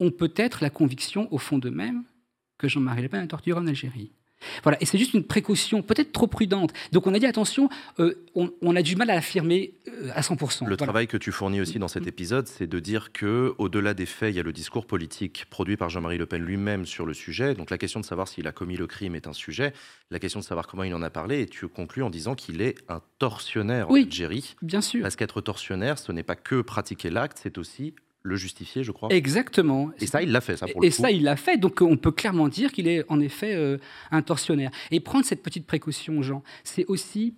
ont 0.00 0.10
peut-être 0.10 0.62
la 0.62 0.70
conviction 0.70 1.32
au 1.32 1.38
fond 1.38 1.58
d'eux-mêmes 1.58 2.04
que 2.58 2.68
Jean-Marie 2.68 3.02
Le 3.02 3.08
Pen 3.08 3.24
a 3.24 3.26
torturé 3.26 3.58
en 3.58 3.66
Algérie. 3.66 4.12
Voilà, 4.62 4.80
et 4.80 4.86
c'est 4.86 4.98
juste 4.98 5.14
une 5.14 5.24
précaution, 5.24 5.82
peut-être 5.82 6.12
trop 6.12 6.26
prudente. 6.26 6.72
Donc 6.92 7.06
on 7.06 7.14
a 7.14 7.18
dit 7.18 7.26
attention, 7.26 7.68
euh, 8.00 8.14
on, 8.34 8.76
a 8.76 8.82
du 8.82 8.96
mal 8.96 9.10
à 9.10 9.14
l'affirmer 9.14 9.74
euh, 9.88 10.10
à 10.14 10.20
100%. 10.20 10.66
Le 10.66 10.76
travail 10.76 11.06
que 11.06 11.16
tu 11.16 11.32
fournis 11.32 11.60
aussi 11.60 11.78
dans 11.78 11.88
cet 11.88 12.06
épisode, 12.06 12.46
c'est 12.46 12.66
de 12.66 12.80
dire 12.80 13.12
que, 13.12 13.54
au-delà 13.58 13.94
des 13.94 14.06
faits, 14.06 14.32
il 14.32 14.36
y 14.36 14.40
a 14.40 14.42
le 14.42 14.52
discours 14.52 14.86
politique 14.86 15.46
produit 15.50 15.76
par 15.76 15.88
Jean-Marie 15.88 16.18
Le 16.18 16.26
Pen 16.26 16.42
lui-même 16.42 16.86
sur 16.86 17.06
le 17.06 17.14
sujet. 17.14 17.54
Donc 17.54 17.70
la 17.70 17.78
question 17.78 18.00
de 18.00 18.04
savoir 18.04 18.28
s'il 18.28 18.46
a 18.46 18.52
commis 18.52 18.76
le 18.76 18.86
crime 18.86 19.14
est 19.14 19.26
un 19.26 19.32
sujet. 19.32 19.72
La 20.10 20.18
question 20.18 20.40
de 20.40 20.44
savoir 20.44 20.66
comment 20.66 20.84
il 20.84 20.94
en 20.94 21.02
a 21.02 21.10
parlé, 21.10 21.40
et 21.40 21.46
tu 21.46 21.66
conclus 21.68 22.02
en 22.02 22.10
disant 22.10 22.34
qu'il 22.34 22.60
est 22.60 22.76
un 22.88 23.00
tortionnaire 23.18 23.90
oui, 23.90 24.02
en 24.02 24.06
Algérie. 24.06 24.56
Bien 24.62 24.80
sûr. 24.80 25.02
Parce 25.02 25.16
qu'être 25.16 25.40
tortionnaire, 25.40 25.98
ce 25.98 26.12
n'est 26.12 26.22
pas 26.22 26.36
que 26.36 26.60
pratiquer 26.60 27.10
l'acte, 27.10 27.38
c'est 27.42 27.58
aussi 27.58 27.94
le 28.26 28.36
justifier, 28.36 28.82
je 28.82 28.92
crois. 28.92 29.08
Exactement. 29.10 29.90
Et 29.98 30.06
ça, 30.06 30.22
il 30.22 30.32
l'a 30.32 30.40
fait, 30.40 30.56
ça, 30.56 30.66
pour 30.66 30.80
le 30.80 30.80
coup. 30.80 30.86
Et 30.86 30.90
ça, 30.90 31.10
il 31.10 31.22
l'a 31.22 31.36
fait. 31.36 31.56
Donc, 31.56 31.80
on 31.80 31.96
peut 31.96 32.12
clairement 32.12 32.48
dire 32.48 32.72
qu'il 32.72 32.88
est 32.88 33.04
en 33.08 33.20
effet 33.20 33.54
euh, 33.54 33.78
un 34.10 34.22
tortionnaire. 34.22 34.70
Et 34.90 35.00
prendre 35.00 35.24
cette 35.24 35.42
petite 35.42 35.66
précaution, 35.66 36.22
Jean, 36.22 36.42
c'est 36.64 36.84
aussi 36.86 37.34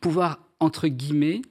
pouvoir, 0.00 0.38
entre 0.60 0.88
guillemets, 0.88 1.42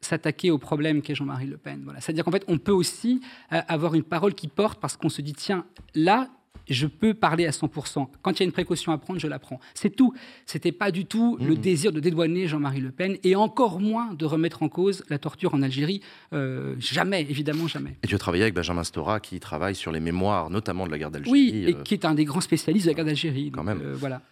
s'attaquer 0.00 0.50
au 0.50 0.58
problème 0.58 1.02
qu'est 1.02 1.14
Jean-Marie 1.14 1.46
Le 1.46 1.56
Pen. 1.56 1.82
Voilà. 1.84 2.00
C'est-à-dire 2.00 2.24
qu'en 2.24 2.30
fait, 2.30 2.44
on 2.46 2.58
peut 2.58 2.72
aussi 2.72 3.20
euh, 3.52 3.60
avoir 3.66 3.94
une 3.94 4.04
parole 4.04 4.34
qui 4.34 4.48
porte 4.48 4.80
parce 4.80 4.96
qu'on 4.96 5.08
se 5.08 5.22
dit, 5.22 5.32
tiens, 5.32 5.64
là, 5.94 6.28
je 6.68 6.86
peux 6.86 7.14
parler 7.14 7.46
à 7.46 7.50
100%. 7.50 8.08
Quand 8.22 8.32
il 8.32 8.40
y 8.40 8.42
a 8.42 8.46
une 8.46 8.52
précaution 8.52 8.92
à 8.92 8.98
prendre, 8.98 9.20
je 9.20 9.26
la 9.26 9.38
prends. 9.38 9.60
C'est 9.74 9.90
tout. 9.90 10.14
C'était 10.46 10.72
pas 10.72 10.90
du 10.90 11.06
tout 11.06 11.38
le 11.40 11.56
désir 11.56 11.92
de 11.92 12.00
dédouaner 12.00 12.46
Jean-Marie 12.46 12.80
Le 12.80 12.90
Pen 12.90 13.16
et 13.24 13.36
encore 13.36 13.80
moins 13.80 14.12
de 14.14 14.24
remettre 14.24 14.62
en 14.62 14.68
cause 14.68 15.04
la 15.08 15.18
torture 15.18 15.54
en 15.54 15.62
Algérie. 15.62 16.00
Euh, 16.32 16.74
jamais, 16.78 17.22
évidemment, 17.22 17.68
jamais. 17.68 17.96
Et 18.02 18.06
tu 18.06 18.14
as 18.14 18.18
travaillé 18.18 18.42
avec 18.42 18.54
Benjamin 18.54 18.84
Stora 18.84 19.20
qui 19.20 19.40
travaille 19.40 19.74
sur 19.74 19.92
les 19.92 20.00
mémoires, 20.00 20.50
notamment 20.50 20.86
de 20.86 20.90
la 20.90 20.98
guerre 20.98 21.10
d'Algérie. 21.10 21.32
Oui, 21.32 21.64
et 21.66 21.74
euh, 21.74 21.82
qui 21.82 21.94
est 21.94 22.04
un 22.04 22.14
des 22.14 22.24
grands 22.24 22.40
spécialistes 22.40 22.86
de 22.86 22.90
la 22.90 22.94
guerre 22.94 23.04
d'Algérie. 23.04 23.50
Quand 23.50 23.64
même. 23.64 23.80
Euh, 23.82 23.94
voilà. 23.96 24.22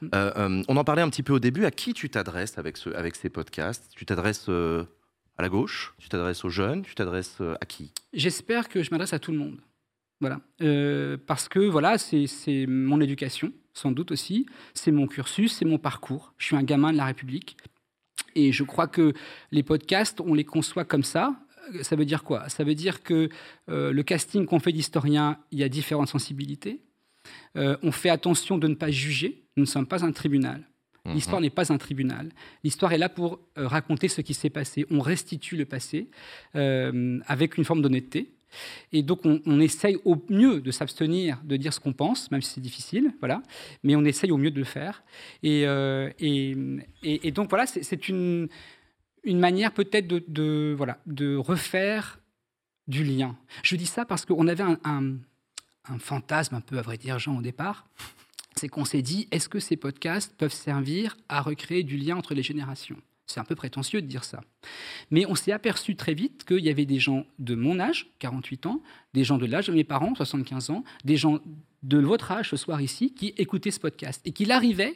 on 0.68 0.76
en 0.76 0.84
parlait 0.84 1.02
un 1.02 1.10
petit 1.10 1.22
peu 1.22 1.32
au 1.32 1.40
début. 1.40 1.64
À 1.64 1.70
qui 1.70 1.94
tu 1.94 2.10
t'adresses 2.10 2.58
avec, 2.58 2.76
ce, 2.76 2.90
avec 2.90 3.16
ces 3.16 3.30
podcasts? 3.30 3.90
Tu 3.96 4.06
t'adresses 4.06 4.48
à 4.48 5.42
la 5.42 5.48
gauche? 5.48 5.94
Tu 5.98 6.08
t'adresses 6.08 6.44
aux 6.44 6.50
jeunes? 6.50 6.82
Tu 6.82 6.94
t'adresses 6.94 7.40
à 7.40 7.66
qui? 7.66 7.92
J'espère 8.12 8.68
que 8.68 8.82
je 8.82 8.90
m'adresse 8.90 9.12
à 9.12 9.18
tout 9.18 9.32
le 9.32 9.38
monde. 9.38 9.58
Voilà. 10.20 10.40
Euh, 10.62 11.16
parce 11.26 11.48
que 11.48 11.58
voilà, 11.58 11.98
c'est 11.98 12.66
mon 12.66 13.00
éducation, 13.00 13.52
sans 13.74 13.90
doute 13.90 14.10
aussi. 14.12 14.46
C'est 14.74 14.90
mon 14.90 15.06
cursus, 15.06 15.52
c'est 15.52 15.64
mon 15.64 15.78
parcours. 15.78 16.32
Je 16.38 16.46
suis 16.46 16.56
un 16.56 16.62
gamin 16.62 16.92
de 16.92 16.96
la 16.96 17.04
République. 17.04 17.56
Et 18.34 18.52
je 18.52 18.64
crois 18.64 18.86
que 18.86 19.12
les 19.50 19.62
podcasts, 19.62 20.20
on 20.20 20.34
les 20.34 20.44
conçoit 20.44 20.84
comme 20.84 21.02
ça. 21.02 21.36
Ça 21.82 21.96
veut 21.96 22.04
dire 22.04 22.22
quoi? 22.22 22.48
Ça 22.48 22.64
veut 22.64 22.74
dire 22.74 23.02
que 23.02 23.28
euh, 23.68 23.92
le 23.92 24.02
casting 24.02 24.46
qu'on 24.46 24.60
fait 24.60 24.72
d'historien, 24.72 25.38
il 25.50 25.58
y 25.58 25.64
a 25.64 25.68
différentes 25.68 26.08
sensibilités. 26.08 26.80
Euh, 27.56 27.76
on 27.82 27.92
fait 27.92 28.10
attention 28.10 28.56
de 28.56 28.68
ne 28.68 28.74
pas 28.74 28.90
juger. 28.90 29.44
Nous 29.56 29.62
ne 29.62 29.68
sommes 29.68 29.86
pas 29.86 30.04
un 30.04 30.12
tribunal. 30.12 30.62
Mhm. 31.04 31.14
L'histoire 31.14 31.40
n'est 31.40 31.50
pas 31.50 31.72
un 31.72 31.78
tribunal. 31.78 32.30
L'histoire 32.62 32.92
est 32.92 32.98
là 32.98 33.08
pour 33.08 33.40
raconter 33.56 34.08
ce 34.08 34.20
qui 34.20 34.32
s'est 34.32 34.50
passé. 34.50 34.86
On 34.90 35.00
restitue 35.00 35.56
le 35.56 35.64
passé 35.64 36.08
avec 36.54 37.58
une 37.58 37.64
forme 37.64 37.82
d'honnêteté. 37.82 38.35
Et 38.92 39.02
donc, 39.02 39.20
on, 39.24 39.60
essaye 39.60 39.98
au 40.04 40.16
mieux 40.28 40.60
de 40.60 40.70
s'abstenir 40.70 41.40
de 41.44 41.56
dire 41.56 41.72
ce 41.72 41.80
qu'on 41.80 41.92
pense, 41.92 42.30
même 42.30 42.42
si 42.42 42.54
c'est 42.54 42.60
difficile, 42.60 43.12
voilà. 43.20 43.42
Mais 43.82 43.96
on 43.96 44.04
essaye 44.04 44.30
au 44.30 44.36
mieux 44.36 44.50
de 44.50 44.58
le 44.58 44.64
faire. 44.64 45.02
Et, 45.42 45.66
euh, 45.66 46.10
donc, 47.34 47.50
voilà, 47.50 47.66
c'est 47.66 48.08
une, 48.08 48.48
une 49.24 49.38
manière 49.38 49.72
peut-être 49.72 50.06
de, 50.06 50.74
voilà, 50.76 50.98
de 51.06 51.36
refaire 51.36 52.20
du 52.86 53.04
lien. 53.04 53.36
Je 53.62 53.76
dis 53.76 53.86
ça 53.86 54.04
parce 54.04 54.24
qu'on 54.24 54.46
avait 54.46 54.62
un, 54.62 54.78
un, 54.84 55.98
fantasme, 55.98 56.54
un 56.54 56.60
peu 56.60 56.78
à 56.78 56.82
vrai 56.82 56.96
dire, 56.96 57.18
Jean, 57.18 57.38
au 57.38 57.42
départ. 57.42 57.88
C'est 58.54 58.68
qu'on 58.68 58.86
s'est 58.86 59.02
dit, 59.02 59.28
est-ce 59.32 59.48
que 59.50 59.58
ces 59.58 59.76
podcasts 59.76 60.34
peuvent 60.36 60.52
servir 60.52 61.16
à 61.28 61.42
recréer 61.42 61.82
du 61.82 61.98
lien 61.98 62.16
entre 62.16 62.32
les 62.32 62.42
générations? 62.42 62.96
C'est 63.26 63.40
un 63.40 63.44
peu 63.44 63.54
prétentieux 63.54 64.00
de 64.02 64.06
dire 64.06 64.24
ça. 64.24 64.40
Mais 65.10 65.26
on 65.26 65.34
s'est 65.34 65.52
aperçu 65.52 65.96
très 65.96 66.14
vite 66.14 66.44
qu'il 66.44 66.64
y 66.64 66.70
avait 66.70 66.86
des 66.86 66.98
gens 66.98 67.26
de 67.38 67.54
mon 67.54 67.80
âge, 67.80 68.08
48 68.20 68.66
ans, 68.66 68.82
des 69.14 69.24
gens 69.24 69.38
de 69.38 69.46
l'âge 69.46 69.66
de 69.66 69.72
mes 69.72 69.84
parents, 69.84 70.14
75 70.14 70.70
ans, 70.70 70.84
des 71.04 71.16
gens 71.16 71.40
de 71.82 71.98
votre 71.98 72.30
âge 72.32 72.50
ce 72.50 72.56
soir 72.56 72.80
ici, 72.80 73.12
qui 73.14 73.34
écoutaient 73.36 73.70
ce 73.70 73.80
podcast. 73.80 74.20
Et 74.24 74.32
qu'il 74.32 74.52
arrivait 74.52 74.94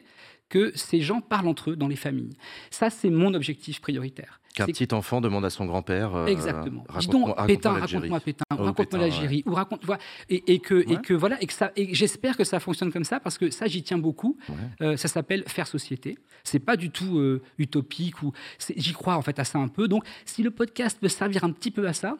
que 0.50 0.70
ces 0.76 1.00
gens 1.00 1.22
parlent 1.22 1.48
entre 1.48 1.70
eux 1.70 1.76
dans 1.76 1.88
les 1.88 1.96
familles. 1.96 2.34
Ça, 2.70 2.90
c'est 2.90 3.08
mon 3.08 3.32
objectif 3.32 3.80
prioritaire. 3.80 4.36
Qu'un 4.52 4.66
petit 4.66 4.88
enfant 4.92 5.20
demande 5.20 5.44
à 5.44 5.50
son 5.50 5.64
grand-père. 5.64 6.14
euh, 6.16 6.26
Exactement. 6.26 6.84
Dis 6.98 7.06
donc, 7.06 7.28
raconte-moi 7.28 7.46
Pétain, 7.46 7.72
raconte-moi 7.72 8.20
Pétain, 8.20 8.44
Oh, 8.52 8.64
raconte-moi 8.64 9.00
l'Algérie, 9.00 9.44
ou 9.46 9.52
raconte, 9.54 9.84
voilà, 9.84 10.02
et, 10.28 10.52
et 10.52 10.58
que, 10.58 10.74
et 10.74 10.96
Ouais. 10.96 11.02
que 11.02 11.14
voilà, 11.14 11.40
et 11.40 11.46
que 11.46 11.52
ça, 11.52 11.70
et 11.76 11.94
j'espère 11.94 12.36
que 12.36 12.42
ça 12.42 12.58
fonctionne 12.58 12.92
comme 12.92 13.04
ça 13.04 13.20
parce 13.20 13.38
que 13.38 13.48
ça, 13.50 13.66
j'y 13.68 13.84
tiens 13.84 13.98
beaucoup. 13.98 14.36
Ouais. 14.48 14.54
Euh, 14.82 14.96
ça 14.96 15.06
s'appelle 15.06 15.44
faire 15.46 15.68
société. 15.68 16.18
C'est 16.42 16.58
pas 16.58 16.76
du 16.76 16.90
tout 16.90 17.18
euh, 17.18 17.42
utopique 17.58 18.22
ou 18.22 18.32
j'y 18.76 18.92
crois 18.92 19.14
en 19.16 19.22
fait 19.22 19.38
à 19.38 19.44
ça 19.44 19.60
un 19.60 19.68
peu. 19.68 19.86
Donc, 19.86 20.04
si 20.24 20.42
le 20.42 20.50
podcast 20.50 20.98
peut 21.00 21.06
servir 21.08 21.44
un 21.44 21.52
petit 21.52 21.70
peu 21.70 21.86
à 21.86 21.92
ça, 21.92 22.18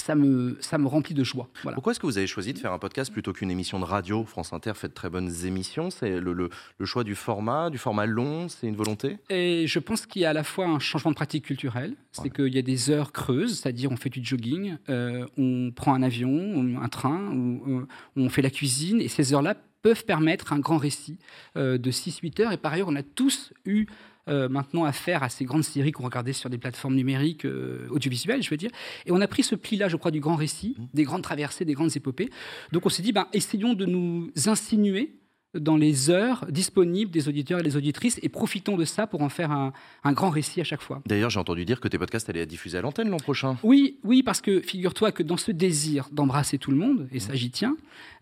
ça 0.00 0.14
me, 0.14 0.56
ça 0.60 0.78
me 0.78 0.86
remplit 0.86 1.14
de 1.14 1.24
joie. 1.24 1.48
Voilà. 1.62 1.74
Pourquoi 1.74 1.90
est-ce 1.92 2.00
que 2.00 2.06
vous 2.06 2.18
avez 2.18 2.26
choisi 2.26 2.52
de 2.54 2.58
faire 2.58 2.72
un 2.72 2.78
podcast 2.78 3.12
plutôt 3.12 3.32
qu'une 3.32 3.50
émission 3.50 3.78
de 3.80 3.84
radio 3.84 4.24
France 4.24 4.52
Inter 4.52 4.72
fait 4.74 4.88
de 4.88 4.94
très 4.94 5.10
bonnes 5.10 5.30
émissions? 5.44 5.90
C'est 5.90 6.20
le, 6.20 6.32
le- 6.32 6.50
le 6.78 6.86
choix 6.86 7.04
du 7.04 7.14
format, 7.14 7.68
du 7.70 7.78
format 7.78 8.06
long, 8.06 8.48
c'est 8.48 8.66
une 8.68 8.76
volonté? 8.76 9.18
Et 9.28 9.66
je 9.66 9.78
pense 9.78 10.06
qu'il 10.06 10.22
y 10.22 10.24
a 10.24 10.30
à 10.30 10.32
la 10.32 10.44
fois 10.44 10.66
un 10.66 10.78
changement 10.78 11.10
de 11.10 11.16
pratique 11.16 11.44
culturelle, 11.44 11.94
c'est 12.12 12.22
Ouais. 12.22 12.30
qu'il 12.30 12.54
y 12.54 12.58
a 12.58 12.62
des 12.62 12.90
heures 12.90 13.12
creuses, 13.12 13.58
c'est-à-dire 13.60 13.90
on 13.92 13.96
fait 13.96 14.10
du 14.10 14.24
jogging, 14.24 14.76
euh, 14.88 15.26
on 15.36 15.70
prend 15.74 15.94
un 15.94 16.02
avion, 16.02 16.78
un 16.80 16.88
train, 16.88 17.32
ou 17.34 17.80
euh, 17.80 17.86
on 18.16 18.28
fait 18.28 18.42
la 18.42 18.50
cuisine, 18.50 19.00
et 19.00 19.08
ces 19.08 19.32
heures-là 19.34 19.56
peuvent 19.82 20.04
permettre 20.04 20.52
un 20.52 20.58
grand 20.58 20.76
récit 20.78 21.18
euh, 21.56 21.78
de 21.78 21.90
6-8 21.90 22.42
heures. 22.42 22.52
Et 22.52 22.56
par 22.56 22.72
ailleurs, 22.72 22.88
on 22.88 22.96
a 22.96 23.02
tous 23.04 23.52
eu 23.64 23.86
euh, 24.28 24.48
maintenant 24.48 24.84
affaire 24.84 25.22
à 25.22 25.28
ces 25.28 25.44
grandes 25.44 25.64
séries 25.64 25.92
qu'on 25.92 26.04
regardait 26.04 26.32
sur 26.32 26.50
des 26.50 26.58
plateformes 26.58 26.94
numériques 26.94 27.44
euh, 27.44 27.86
audiovisuelles, 27.90 28.42
je 28.42 28.50
veux 28.50 28.56
dire. 28.56 28.70
Et 29.06 29.12
on 29.12 29.20
a 29.20 29.28
pris 29.28 29.42
ce 29.42 29.54
pli-là, 29.54 29.88
je 29.88 29.96
crois, 29.96 30.10
du 30.10 30.20
grand 30.20 30.36
récit, 30.36 30.76
des 30.94 31.04
grandes 31.04 31.22
traversées, 31.22 31.64
des 31.64 31.74
grandes 31.74 31.96
épopées. 31.96 32.30
Donc 32.72 32.86
on 32.86 32.88
s'est 32.88 33.02
dit, 33.02 33.12
ben, 33.12 33.26
essayons 33.32 33.74
de 33.74 33.86
nous 33.86 34.30
insinuer 34.46 35.14
dans 35.54 35.76
les 35.76 36.10
heures 36.10 36.44
disponibles 36.50 37.10
des 37.10 37.28
auditeurs 37.28 37.60
et 37.60 37.62
des 37.62 37.76
auditrices 37.76 38.18
et 38.22 38.28
profitons 38.28 38.76
de 38.76 38.84
ça 38.84 39.06
pour 39.06 39.22
en 39.22 39.28
faire 39.28 39.50
un, 39.50 39.72
un 40.04 40.12
grand 40.12 40.30
récit 40.30 40.60
à 40.60 40.64
chaque 40.64 40.82
fois. 40.82 41.02
D'ailleurs, 41.06 41.30
j'ai 41.30 41.40
entendu 41.40 41.64
dire 41.64 41.80
que 41.80 41.88
tes 41.88 41.98
podcasts 41.98 42.28
allaient 42.28 42.42
être 42.42 42.48
diffusés 42.48 42.78
à 42.78 42.82
l'antenne 42.82 43.08
l'an 43.08 43.16
prochain. 43.16 43.56
Oui, 43.62 43.98
oui, 44.04 44.22
parce 44.22 44.40
que 44.40 44.60
figure-toi 44.60 45.12
que 45.12 45.22
dans 45.22 45.36
ce 45.36 45.50
désir 45.50 46.08
d'embrasser 46.12 46.58
tout 46.58 46.70
le 46.70 46.76
monde, 46.76 47.08
et 47.12 47.20
ça 47.20 47.34
j'y 47.34 47.50
tiens, 47.50 47.76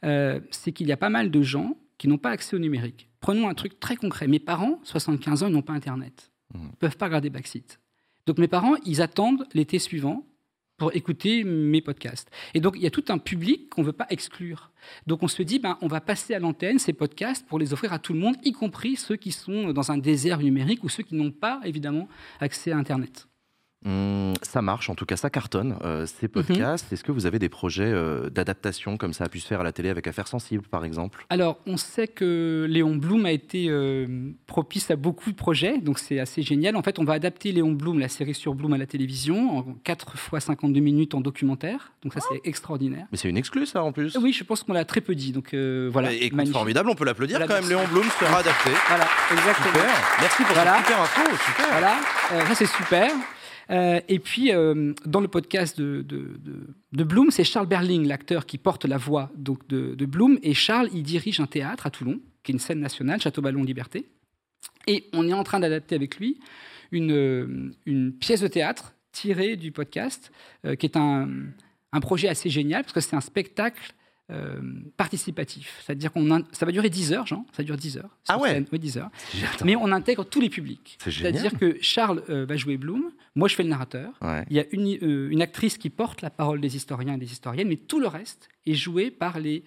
euh, 0.05 0.41
c'est 0.51 0.73
qu'il 0.73 0.87
y 0.87 0.93
a 0.93 0.97
pas 0.97 1.11
mal 1.11 1.31
de 1.31 1.43
gens 1.43 1.77
qui 1.99 2.09
n'ont 2.09 2.19
pas 2.19 2.31
accès 2.31 2.57
au 2.57 2.59
numérique. 2.59 3.09
Prenons 3.21 3.49
un 3.49 3.55
truc 3.55 3.81
très 3.81 3.97
concret. 3.97 4.29
Mes 4.29 4.39
parents, 4.39 4.81
75 4.85 5.43
ans, 5.43 5.49
ils 5.49 5.53
n'ont 5.53 5.63
pas 5.63 5.73
Internet. 5.73 6.31
Ils 6.55 6.61
ne 6.61 6.69
peuvent 6.79 6.97
pas 6.97 7.07
regarder 7.07 7.31
Backseat. 7.31 7.81
Donc 8.27 8.39
mes 8.39 8.49
parents, 8.49 8.75
ils 8.85 9.03
attendent 9.03 9.47
l'été 9.55 9.79
suivant 9.79 10.27
pour 10.77 10.95
écouter 10.95 11.43
mes 11.45 11.81
podcasts. 11.81 12.31
Et 12.55 12.61
donc 12.61 12.75
il 12.77 12.83
y 12.83 12.87
a 12.87 12.91
tout 12.91 13.05
un 13.09 13.19
public 13.19 13.71
qu'on 13.71 13.81
ne 13.81 13.87
veut 13.87 13.93
pas 13.93 14.07
exclure. 14.11 14.73
Donc 15.07 15.23
on 15.23 15.29
se 15.29 15.43
dit, 15.43 15.59
ben, 15.59 15.79
on 15.81 15.87
va 15.87 16.01
passer 16.01 16.35
à 16.35 16.39
l'antenne 16.39 16.79
ces 16.79 16.93
podcasts 16.93 17.47
pour 17.47 17.59
les 17.59 17.73
offrir 17.73 17.93
à 17.93 17.99
tout 17.99 18.13
le 18.13 18.19
monde, 18.19 18.37
y 18.45 18.53
compris 18.53 18.97
ceux 18.97 19.17
qui 19.17 19.33
sont 19.33 19.73
dans 19.73 19.91
un 19.91 19.99
désert 19.99 20.39
numérique 20.39 20.85
ou 20.85 20.89
ceux 20.89 21.03
qui 21.03 21.15
n'ont 21.15 21.31
pas, 21.31 21.61
évidemment, 21.65 22.09
accès 22.41 22.73
à 22.73 22.77
Internet. 22.77 23.27
Hum, 23.85 24.33
ça 24.43 24.63
marche, 24.63 24.91
en 24.91 24.95
tout 24.95 25.07
cas, 25.07 25.17
ça 25.17 25.31
cartonne, 25.31 25.77
euh, 25.85 26.07
ces 26.07 26.29
podcasts. 26.29 26.93
Est-ce 26.93 27.05
que 27.05 27.13
vous 27.13 27.27
avez 27.27 27.39
des 27.39 27.49
projets 27.49 27.85
euh, 27.85 28.31
d'adaptation 28.31 28.97
comme 28.97 29.13
ça 29.13 29.25
a 29.25 29.29
pu 29.29 29.39
se 29.39 29.47
faire 29.47 29.61
à 29.61 29.65
la 29.65 29.71
télé 29.73 29.91
avec 29.91 30.07
Affaires 30.09 30.27
sensibles, 30.29 30.67
par 30.67 30.85
exemple? 30.85 31.25
Alors, 31.31 31.59
on 31.67 31.77
sait 31.77 32.09
que 32.09 32.67
Léon 32.69 32.97
Blum 32.97 33.27
a 33.27 33.33
été 33.33 33.67
euh, 33.69 34.07
propice 34.47 34.91
à 34.91 34.97
beaucoup 34.97 35.31
de 35.31 35.37
projets, 35.37 35.79
donc 35.79 35.99
c'est 35.99 36.19
assez 36.19 36.43
génial. 36.43 36.75
En 36.75 36.83
fait, 36.83 36.99
on 36.99 37.05
va 37.05 37.13
adapter 37.13 37.53
Léon 37.53 37.73
Blum, 37.73 37.99
la 38.01 38.09
série 38.09 38.35
sur 38.35 38.55
Blum 38.55 38.73
à 38.73 38.79
la 38.79 38.87
télévision, 38.87 39.59
en 39.59 39.63
4 39.85 40.17
fois 40.17 40.41
52 40.41 40.81
minutes 40.81 41.15
en 41.15 41.21
documentaire. 41.21 41.93
Donc 42.03 42.13
ça, 42.15 42.21
c'est 42.29 42.41
extraordinaire. 42.45 43.07
Mais 43.13 43.19
c'est 43.19 43.29
une 43.29 43.37
exclue, 43.37 43.67
ça, 43.67 43.83
en 43.85 43.93
plus? 43.93 44.17
Oui, 44.21 44.33
je 44.33 44.43
pense 44.43 44.63
qu'on 44.65 44.73
l'a 44.73 44.85
très 44.85 45.01
peu 45.03 45.15
dit. 45.15 45.31
Donc 45.33 45.55
voilà. 45.55 46.13
Et- 46.13 46.25
écoute, 46.25 46.49
formidable, 46.49 46.91
on 46.91 46.95
peut 46.95 47.05
l'applaudir 47.05 47.39
Voilà, 47.39 47.55
quand 47.55 47.61
même. 47.61 47.69
Léon 47.71 47.87
Blum 47.93 48.05
sera 48.19 48.39
adapté. 48.39 48.71
Voilà, 48.89 49.07
exactement. 49.31 49.67
Super. 49.67 50.19
Merci 50.21 50.43
pour 50.45 50.55
Voilà. 50.55 50.79
super 50.79 51.01
info. 51.03 51.23
Super. 51.47 51.67
Voilà, 51.71 51.95
ça 52.49 52.55
c'est 52.55 52.67
super. 52.67 53.11
Euh, 53.71 54.01
et 54.09 54.19
puis, 54.19 54.53
euh, 54.53 54.93
dans 55.05 55.21
le 55.21 55.29
podcast 55.29 55.81
de, 55.81 56.05
Bloom, 56.93 57.31
c'est 57.31 57.45
Charles 57.45 57.67
Berling, 57.67 58.07
l'acteur 58.07 58.47
qui 58.47 58.59
porte 58.59 58.85
la 58.85 58.97
voix 58.97 59.31
donc, 59.37 59.67
de, 59.69 60.05
Bloom. 60.07 60.39
Et 60.43 60.55
Charles, 60.55 60.89
il 60.95 61.03
dirige 61.03 61.41
un 61.41 61.47
théâtre 61.47 61.87
à 61.87 61.91
Toulon, 61.91 62.21
qui 62.43 62.53
est 62.53 62.55
une 62.55 62.61
scène 62.61 62.81
nationale, 62.81 63.21
Château 63.21 63.43
Ballon 63.43 63.63
Liberté. 63.63 64.09
Et 64.87 65.09
on 65.13 65.29
est 65.29 65.33
en 65.33 65.43
train 65.43 65.61
d'adapter 65.61 65.95
avec 65.97 66.19
lui 66.19 66.39
une, 66.93 67.13
euh, 67.13 68.11
pièce 68.21 68.41
de 68.41 68.49
théâtre 68.49 68.95
tirée 69.11 69.57
du 69.57 69.73
podcast, 69.73 70.31
qui 70.79 70.85
est 70.85 70.97
un 70.97 72.01
projet 72.03 72.29
assez 72.29 72.51
génial, 72.51 72.83
parce 72.83 72.93
que 72.93 73.01
c'est 73.01 73.17
un 73.17 73.23
spectacle 73.23 73.95
euh, 74.29 74.61
participatif. 74.97 75.81
C'est-à-dire 75.87 76.13
qu'on 76.13 76.27
ça 76.51 76.67
va 76.67 76.73
durer 76.73 76.91
10 76.91 77.13
heures, 77.13 77.27
Jean, 77.29 77.47
ça 77.53 77.63
dure 77.63 77.77
10 77.77 77.99
heures. 77.99 78.11
Ah 78.27 78.39
ouais. 78.39 78.51
scène. 78.51 78.67
Oui, 78.73 78.81
10 78.81 78.99
heures. 78.99 79.11
Mais 79.65 79.77
on 79.77 79.93
intègre 79.93 80.25
tous 80.25 80.41
les 80.41 80.51
publics. 80.51 80.99
C'est-à-dire 81.01 81.57
que 81.57 81.79
Charles 81.81 82.25
euh, 82.29 82.45
va 82.45 82.57
jouer 82.57 82.77
Bloom, 82.77 83.13
moi 83.37 83.47
je 83.47 83.55
fais 83.55 83.63
le 83.63 83.69
narrateur. 83.69 84.15
Ouais. 84.23 84.45
Il 84.51 84.57
y 84.57 84.59
a 84.59 84.65
une, 84.73 84.99
euh, 85.01 85.31
une 85.31 85.43
actrice 85.43 85.79
qui 85.79 85.91
porte 85.91 86.23
la 86.23 86.31
parole 86.31 86.61
des 86.61 86.75
historiens 86.75 87.15
et 87.15 87.19
des 87.19 87.31
historiennes, 87.31 87.69
mais 87.69 87.77
tout 87.77 88.01
le 88.01 88.09
reste 88.09 88.49
est 88.67 88.75
joué 88.75 89.13
par 89.13 89.39
les, 89.39 89.63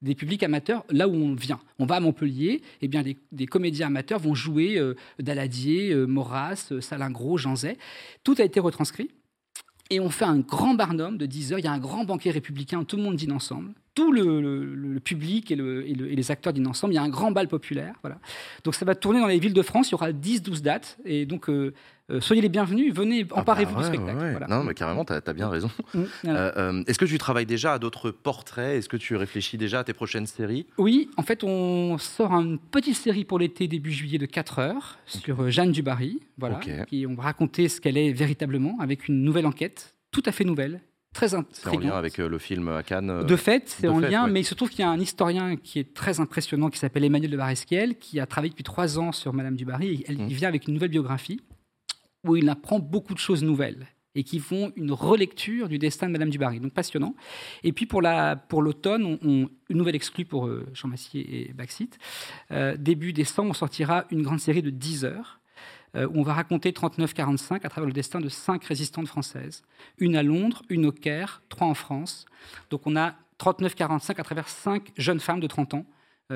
des 0.00 0.14
publics 0.14 0.44
amateurs 0.44 0.84
là 0.90 1.08
où 1.08 1.14
on 1.14 1.34
vient. 1.34 1.58
On 1.80 1.86
va 1.86 1.96
à 1.96 2.00
Montpellier, 2.00 2.62
et 2.82 2.86
bien 2.86 3.02
des, 3.02 3.16
des 3.32 3.46
comédiens 3.46 3.88
amateurs 3.88 4.20
vont 4.20 4.36
jouer 4.36 4.80
Daladier, 5.18 5.92
Maurras, 6.06 6.72
Salingro, 6.80 7.36
Jean 7.36 7.56
Zay. 7.56 7.76
Tout 8.22 8.36
a 8.38 8.44
été 8.44 8.60
retranscrit. 8.60 9.10
Et 9.90 10.00
on 10.00 10.08
fait 10.08 10.24
un 10.24 10.38
grand 10.38 10.74
barnum 10.74 11.18
de 11.18 11.26
10 11.26 11.52
heures. 11.52 11.58
Il 11.58 11.64
y 11.64 11.68
a 11.68 11.72
un 11.72 11.78
grand 11.78 12.04
banquet 12.04 12.30
républicain 12.30 12.84
tout 12.84 12.96
le 12.96 13.02
monde 13.02 13.16
dîne 13.16 13.32
ensemble. 13.32 13.72
Tout 13.94 14.10
le, 14.12 14.98
public 15.04 15.50
et 15.52 15.56
les 15.56 16.30
acteurs 16.30 16.52
dînent 16.52 16.66
ensemble. 16.66 16.94
Il 16.94 16.96
y 16.96 16.98
a 16.98 17.02
un 17.02 17.08
grand 17.08 17.30
bal 17.30 17.48
populaire. 17.48 17.94
Voilà. 18.02 18.18
Donc 18.64 18.74
ça 18.74 18.84
va 18.84 18.94
tourner 18.94 19.20
dans 19.20 19.26
les 19.26 19.38
villes 19.38 19.52
de 19.52 19.62
France. 19.62 19.90
Il 19.90 19.92
y 19.92 19.94
aura 19.94 20.10
10-12 20.10 20.62
dates. 20.62 20.98
Et 21.04 21.26
donc, 21.26 21.48
euh, 21.48 21.74
euh, 22.10 22.20
soyez 22.20 22.42
les 22.42 22.48
bienvenus. 22.48 22.92
Venez, 22.94 23.26
Ah 23.30 23.40
emparez-vous 23.40 23.74
bah 23.74 23.80
du 23.80 23.86
spectacle. 23.86 24.18
ouais. 24.18 24.30
Voilà. 24.32 24.46
Non, 24.48 24.62
mais 24.64 24.74
carrément, 24.74 25.04
t'as 25.04 25.20
as 25.24 25.32
bien 25.32 25.48
raison. 25.48 25.70
Mm, 25.94 26.02
voilà. 26.24 26.40
Euh, 26.40 26.52
euh, 26.56 26.84
Est-ce 26.86 26.98
que 26.98 27.04
tu 27.04 27.18
travailles 27.18 27.46
déjà 27.46 27.74
à 27.74 27.78
d'autres 27.78 28.10
portraits? 28.10 28.76
Est-ce 28.78 28.88
que 28.88 28.96
tu 28.96 29.16
réfléchis 29.16 29.56
déjà 29.58 29.80
à 29.80 29.84
tes 29.84 29.92
prochaines 29.94 30.26
séries? 30.26 30.66
Oui, 30.78 31.08
en 31.16 31.22
fait, 31.22 31.44
on 31.44 31.96
sort 31.98 32.32
une 32.32 32.58
petite 32.58 32.96
série 32.96 33.24
pour 33.24 33.38
l'été 33.38 33.68
début 33.68 33.92
juillet 33.92 34.18
de 34.18 34.26
4 34.26 34.58
heures 34.58 34.98
sur 35.06 35.50
Jeanne 35.50 35.72
Dubarry. 35.72 36.20
Voilà, 36.38 36.60
qui 36.88 37.06
on 37.08 37.14
va 37.14 37.22
raconter 37.24 37.68
ce 37.68 37.80
qu'elle 37.80 37.96
est 37.96 38.12
véritablement 38.12 38.76
avec 38.80 39.08
une 39.08 39.22
nouvelle 39.22 39.46
enquête, 39.46 39.94
tout 40.10 40.22
à 40.26 40.32
fait 40.32 40.44
nouvelle, 40.44 40.80
très 41.14 41.28
C'est 41.28 41.36
en 41.36 41.40
intrigante. 41.40 41.84
lien 41.84 41.92
avec 41.92 42.18
le 42.18 42.38
film 42.38 42.68
à 42.68 42.82
Cannes 42.82 43.24
De 43.24 43.36
fait, 43.36 43.62
c'est 43.68 43.86
en 43.88 44.00
fait, 44.00 44.10
lien, 44.10 44.24
ouais. 44.24 44.30
mais 44.32 44.40
il 44.40 44.44
se 44.44 44.54
trouve 44.54 44.68
qu'il 44.68 44.80
y 44.80 44.82
a 44.82 44.90
un 44.90 44.98
historien 44.98 45.54
qui 45.56 45.78
est 45.78 45.94
très 45.94 46.18
impressionnant, 46.20 46.70
qui 46.70 46.78
s'appelle 46.78 47.04
Emmanuel 47.04 47.30
de 47.30 47.36
Baresquiel, 47.36 47.96
qui 47.98 48.18
a 48.18 48.26
travaillé 48.26 48.50
depuis 48.50 48.64
trois 48.64 48.98
ans 48.98 49.12
sur 49.12 49.32
Madame 49.32 49.54
du 49.54 49.64
Barry. 49.64 49.86
Et 49.94 50.04
elle, 50.08 50.18
Mhm. 50.18 50.26
Il 50.28 50.34
vient 50.34 50.48
avec 50.48 50.66
une 50.66 50.74
nouvelle 50.74 50.90
biographie 50.90 51.40
où 52.24 52.36
il 52.36 52.48
apprend 52.48 52.78
beaucoup 52.78 53.14
de 53.14 53.18
choses 53.18 53.42
nouvelles 53.42 53.86
et 54.14 54.22
qui 54.22 54.38
font 54.38 54.72
une 54.76 54.92
relecture 54.92 55.68
du 55.68 55.78
destin 55.78 56.06
de 56.06 56.12
Madame 56.12 56.30
du 56.30 56.38
Barry. 56.38 56.60
Donc 56.60 56.72
passionnant. 56.72 57.14
Et 57.62 57.72
puis 57.72 57.86
pour 57.86 58.02
la 58.02 58.36
pour 58.36 58.62
l'automne, 58.62 59.18
une 59.22 59.48
nouvelle 59.70 59.96
exclue 59.96 60.24
pour 60.24 60.46
euh, 60.46 60.66
Jean 60.72 60.88
Massier 60.88 61.48
et 61.48 61.52
Baxit. 61.52 61.98
Euh, 62.50 62.76
début 62.76 63.12
décembre, 63.12 63.50
on 63.50 63.54
sortira 63.54 64.04
une 64.10 64.22
grande 64.22 64.40
série 64.40 64.62
de 64.62 64.70
10 64.70 65.04
heures 65.04 65.40
euh, 65.96 66.06
où 66.08 66.20
on 66.20 66.22
va 66.22 66.34
raconter 66.34 66.70
39-45 66.70 67.64
à 67.64 67.68
travers 67.68 67.86
le 67.86 67.92
destin 67.92 68.20
de 68.20 68.28
cinq 68.28 68.64
résistantes 68.64 69.08
françaises. 69.08 69.62
Une 69.98 70.16
à 70.16 70.22
Londres, 70.22 70.62
une 70.68 70.86
au 70.86 70.92
Caire, 70.92 71.42
trois 71.48 71.66
en 71.66 71.74
France. 71.74 72.26
Donc 72.70 72.86
on 72.86 72.96
a 72.96 73.14
39-45 73.40 74.20
à 74.20 74.24
travers 74.24 74.48
cinq 74.48 74.92
jeunes 74.96 75.20
femmes 75.20 75.40
de 75.40 75.46
30 75.46 75.74
ans 75.74 75.86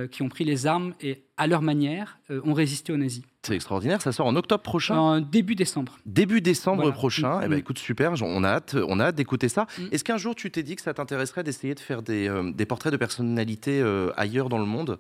qui 0.07 0.23
ont 0.23 0.29
pris 0.29 0.45
les 0.45 0.67
armes 0.67 0.95
et, 1.01 1.25
à 1.39 1.47
leur 1.47 1.63
manière, 1.63 2.19
euh, 2.31 2.41
ont 2.45 2.53
résisté 2.53 2.93
aux 2.93 2.97
nazis. 2.97 3.23
C'est 3.43 3.55
extraordinaire, 3.55 4.03
ça 4.03 4.13
sort 4.13 4.27
en 4.27 4.37
octobre 4.37 4.63
prochain. 4.63 4.97
En 4.99 5.21
début 5.21 5.55
décembre. 5.55 5.99
Début 6.05 6.43
décembre 6.43 6.83
Voilà. 6.83 6.95
prochain, 6.95 7.41
eh 7.43 7.49
ben, 7.49 7.59
écoute, 7.59 7.79
super, 7.79 8.13
on 8.23 8.45
a 8.45 8.49
hâte, 8.49 8.77
on 8.87 9.01
a 9.01 9.05
hâte 9.07 9.15
d'écouter 9.15 9.49
ça. 9.49 9.67
Mm. 9.79 9.83
Est-ce 9.93 10.05
qu'un 10.05 10.19
jour 10.19 10.35
tu 10.35 10.51
t'es 10.51 10.63
dit 10.63 10.77
que 10.77 10.83
ça 10.83 10.93
t'intéresserait 10.93 11.43
d'essayer 11.43 11.75
de 11.75 11.81
faire 11.81 12.03
des, 12.03 12.29
euh, 12.29 12.53
des 12.53 12.67
portraits 12.67 12.93
de 12.93 12.99
personnalités 12.99 13.81
euh, 13.81 14.11
ailleurs 14.17 14.49
dans 14.51 14.59
le 14.59 14.67
monde? 14.67 14.99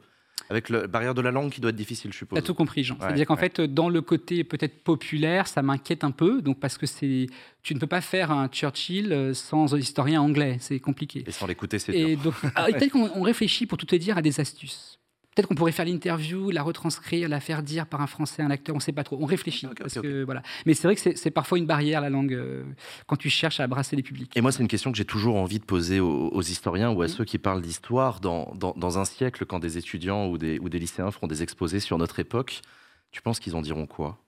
Avec 0.51 0.71
la 0.71 0.87
barrière 0.87 1.15
de 1.15 1.21
la 1.21 1.31
langue 1.31 1.51
qui 1.51 1.61
doit 1.61 1.71
être 1.71 1.77
difficile, 1.77 2.13
je 2.13 2.19
suppose. 2.19 2.39
T'as 2.39 2.45
tout 2.45 2.55
compris, 2.55 2.83
Jean. 2.83 2.95
Ouais, 2.95 3.01
C'est-à-dire 3.03 3.27
qu'en 3.27 3.35
ouais. 3.35 3.41
fait, 3.41 3.61
dans 3.61 3.89
le 3.89 4.01
côté 4.01 4.45
peut-être 4.45 4.83
populaire, 4.83 5.47
ça 5.47 5.61
m'inquiète 5.63 6.05
un 6.05 6.11
peu, 6.11 6.41
donc 6.41 6.59
parce 6.59 6.79
que 6.79 6.87
c'est, 6.87 7.27
tu 7.63 7.75
ne 7.75 7.79
peux 7.79 7.87
pas 7.87 8.01
faire 8.01 8.31
un 8.31 8.49
Churchill 8.49 9.13
euh, 9.13 9.35
sans 9.35 9.75
historien 9.77 10.23
anglais, 10.23 10.57
c'est 10.61 10.81
compliqué. 10.81 11.25
Et 11.27 11.31
sans 11.33 11.47
l'écouter, 11.47 11.79
c'est 11.79 11.95
Et 11.95 12.17
dur. 12.17 12.25
donc, 12.25 12.35
ah, 12.55 12.67
peut-être 12.67 12.93
qu'on 12.93 13.11
on 13.15 13.23
réfléchit 13.23 13.67
pour 13.67 13.77
tout 13.77 13.87
te 13.87 13.97
dire 13.97 14.17
à 14.17 14.23
des 14.23 14.41
astuces. 14.41 14.98
Peut-être 15.39 15.47
qu'on 15.51 15.55
pourrait 15.55 15.71
faire 15.71 15.85
l'interview, 15.85 16.51
la 16.51 16.65
retranscrire, 16.65 17.29
la 17.29 17.39
faire 17.39 17.63
dire 17.63 17.87
par 17.87 18.01
un 18.01 18.09
Français, 18.09 18.43
un 18.43 18.51
acteur, 18.51 18.75
on 18.75 18.79
ne 18.79 18.83
sait 18.83 18.91
pas 18.91 19.05
trop. 19.05 19.17
On 19.21 19.25
réfléchit. 19.25 19.69
Parce 19.79 19.95
que, 19.95 20.25
voilà. 20.25 20.43
Mais 20.67 20.75
c'est 20.75 20.89
vrai 20.89 20.97
que 20.97 21.17
c'est 21.17 21.31
parfois 21.31 21.59
une 21.59 21.67
barrière, 21.67 22.01
la 22.01 22.11
langue, 22.11 22.33
euh, 22.35 22.65
quand 23.07 23.15
tu 23.15 23.31
cherches 23.31 23.61
à 23.61 23.69
brasser 23.69 23.95
les 23.95 24.03
publics. 24.03 24.33
Et 24.37 24.41
moi, 24.41 24.51
c'est 24.51 24.63
une 24.63 24.69
question 24.69 24.91
que 24.91 24.99
j'ai 24.99 25.05
toujours 25.05 25.37
envie 25.37 25.61
de 25.61 25.65
poser 25.65 26.01
aux, 26.01 26.27
aux 26.31 26.43
historiens 26.43 26.91
ou 26.91 27.03
à 27.03 27.05
Mm. 27.05 27.09
ceux 27.11 27.25
qui 27.25 27.39
parlent 27.39 27.63
d'histoire. 27.63 28.19
Dans, 28.19 28.53
dans, 28.57 28.75
dans 28.77 28.99
un 28.99 29.05
siècle, 29.05 29.47
quand 29.47 29.61
des 29.61 29.79
étudiants 29.79 30.27
ou 30.27 30.39
des, 30.39 30.59
ou 30.59 30.69
des 30.69 30.81
lycéens 30.81 31.13
feront 31.13 31.29
des 31.29 31.45
exposés 31.45 31.79
sur 31.79 31.99
notre 31.99 32.19
époque, 32.19 32.63
tu 33.13 33.23
penses 33.23 33.39
qu'ils 33.39 33.55
en 33.55 33.63
diront 33.63 33.87
quoi? 33.87 34.19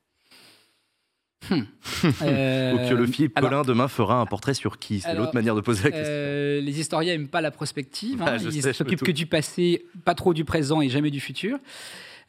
Euh, 1.52 2.72
Ou 2.74 2.88
que 2.88 2.94
le 2.94 3.06
Philippe 3.06 3.36
alors, 3.36 3.50
Collin 3.50 3.62
demain 3.62 3.88
fera 3.88 4.20
un 4.20 4.26
portrait 4.26 4.54
sur 4.54 4.78
qui? 4.78 5.00
C'est 5.00 5.14
l'autre 5.14 5.34
manière 5.34 5.54
de 5.54 5.60
poser 5.60 5.84
la 5.84 5.90
question. 5.90 6.12
Euh, 6.14 6.60
les 6.60 6.80
historiens 6.80 7.12
n'aiment 7.12 7.28
pas 7.28 7.40
la 7.40 7.50
prospective. 7.50 8.22
hein. 8.22 8.26
Ah, 8.28 8.36
Ils 8.36 8.74
s'occupent 8.74 9.02
que 9.02 9.10
du 9.10 9.26
passé, 9.26 9.86
pas 10.04 10.14
trop 10.14 10.34
du 10.34 10.44
présent 10.44 10.80
et 10.80 10.88
jamais 10.88 11.10
du 11.10 11.20
futur. 11.20 11.58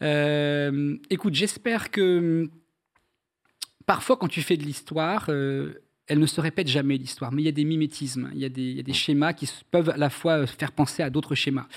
Euh, 0.02 0.97
écoute, 1.10 1.36
j'espère 1.36 1.91
que 1.91 2.50
parfois, 3.86 4.17
quand 4.17 4.28
tu 4.28 4.41
fais 4.41 4.58
de 4.58 4.63
l'histoire, 4.63 5.26
euh, 5.30 5.84
elle 6.08 6.19
ne 6.19 6.26
se 6.26 6.41
répète 6.41 6.67
jamais 6.67 6.97
l'histoire, 6.97 7.32
mais 7.32 7.41
il 7.41 7.45
y 7.45 7.50
a 7.50 7.54
des 7.54 7.63
mimétismes, 7.63 8.30
il 8.34 8.39
y 8.39 8.45
a 8.45 8.50
des, 8.50 8.62
il 8.62 8.78
y 8.78 8.80
a 8.80 8.84
des 8.84 8.93
schémas 8.93 9.34
qui 9.34 9.50
peuvent 9.69 9.89
à 9.89 9.97
la 9.97 10.10
fois 10.10 10.39
euh, 10.39 10.45
faire 10.47 10.71
penser 10.71 11.04
à 11.04 11.10
d'autres 11.10 11.36
schémas. 11.36 11.67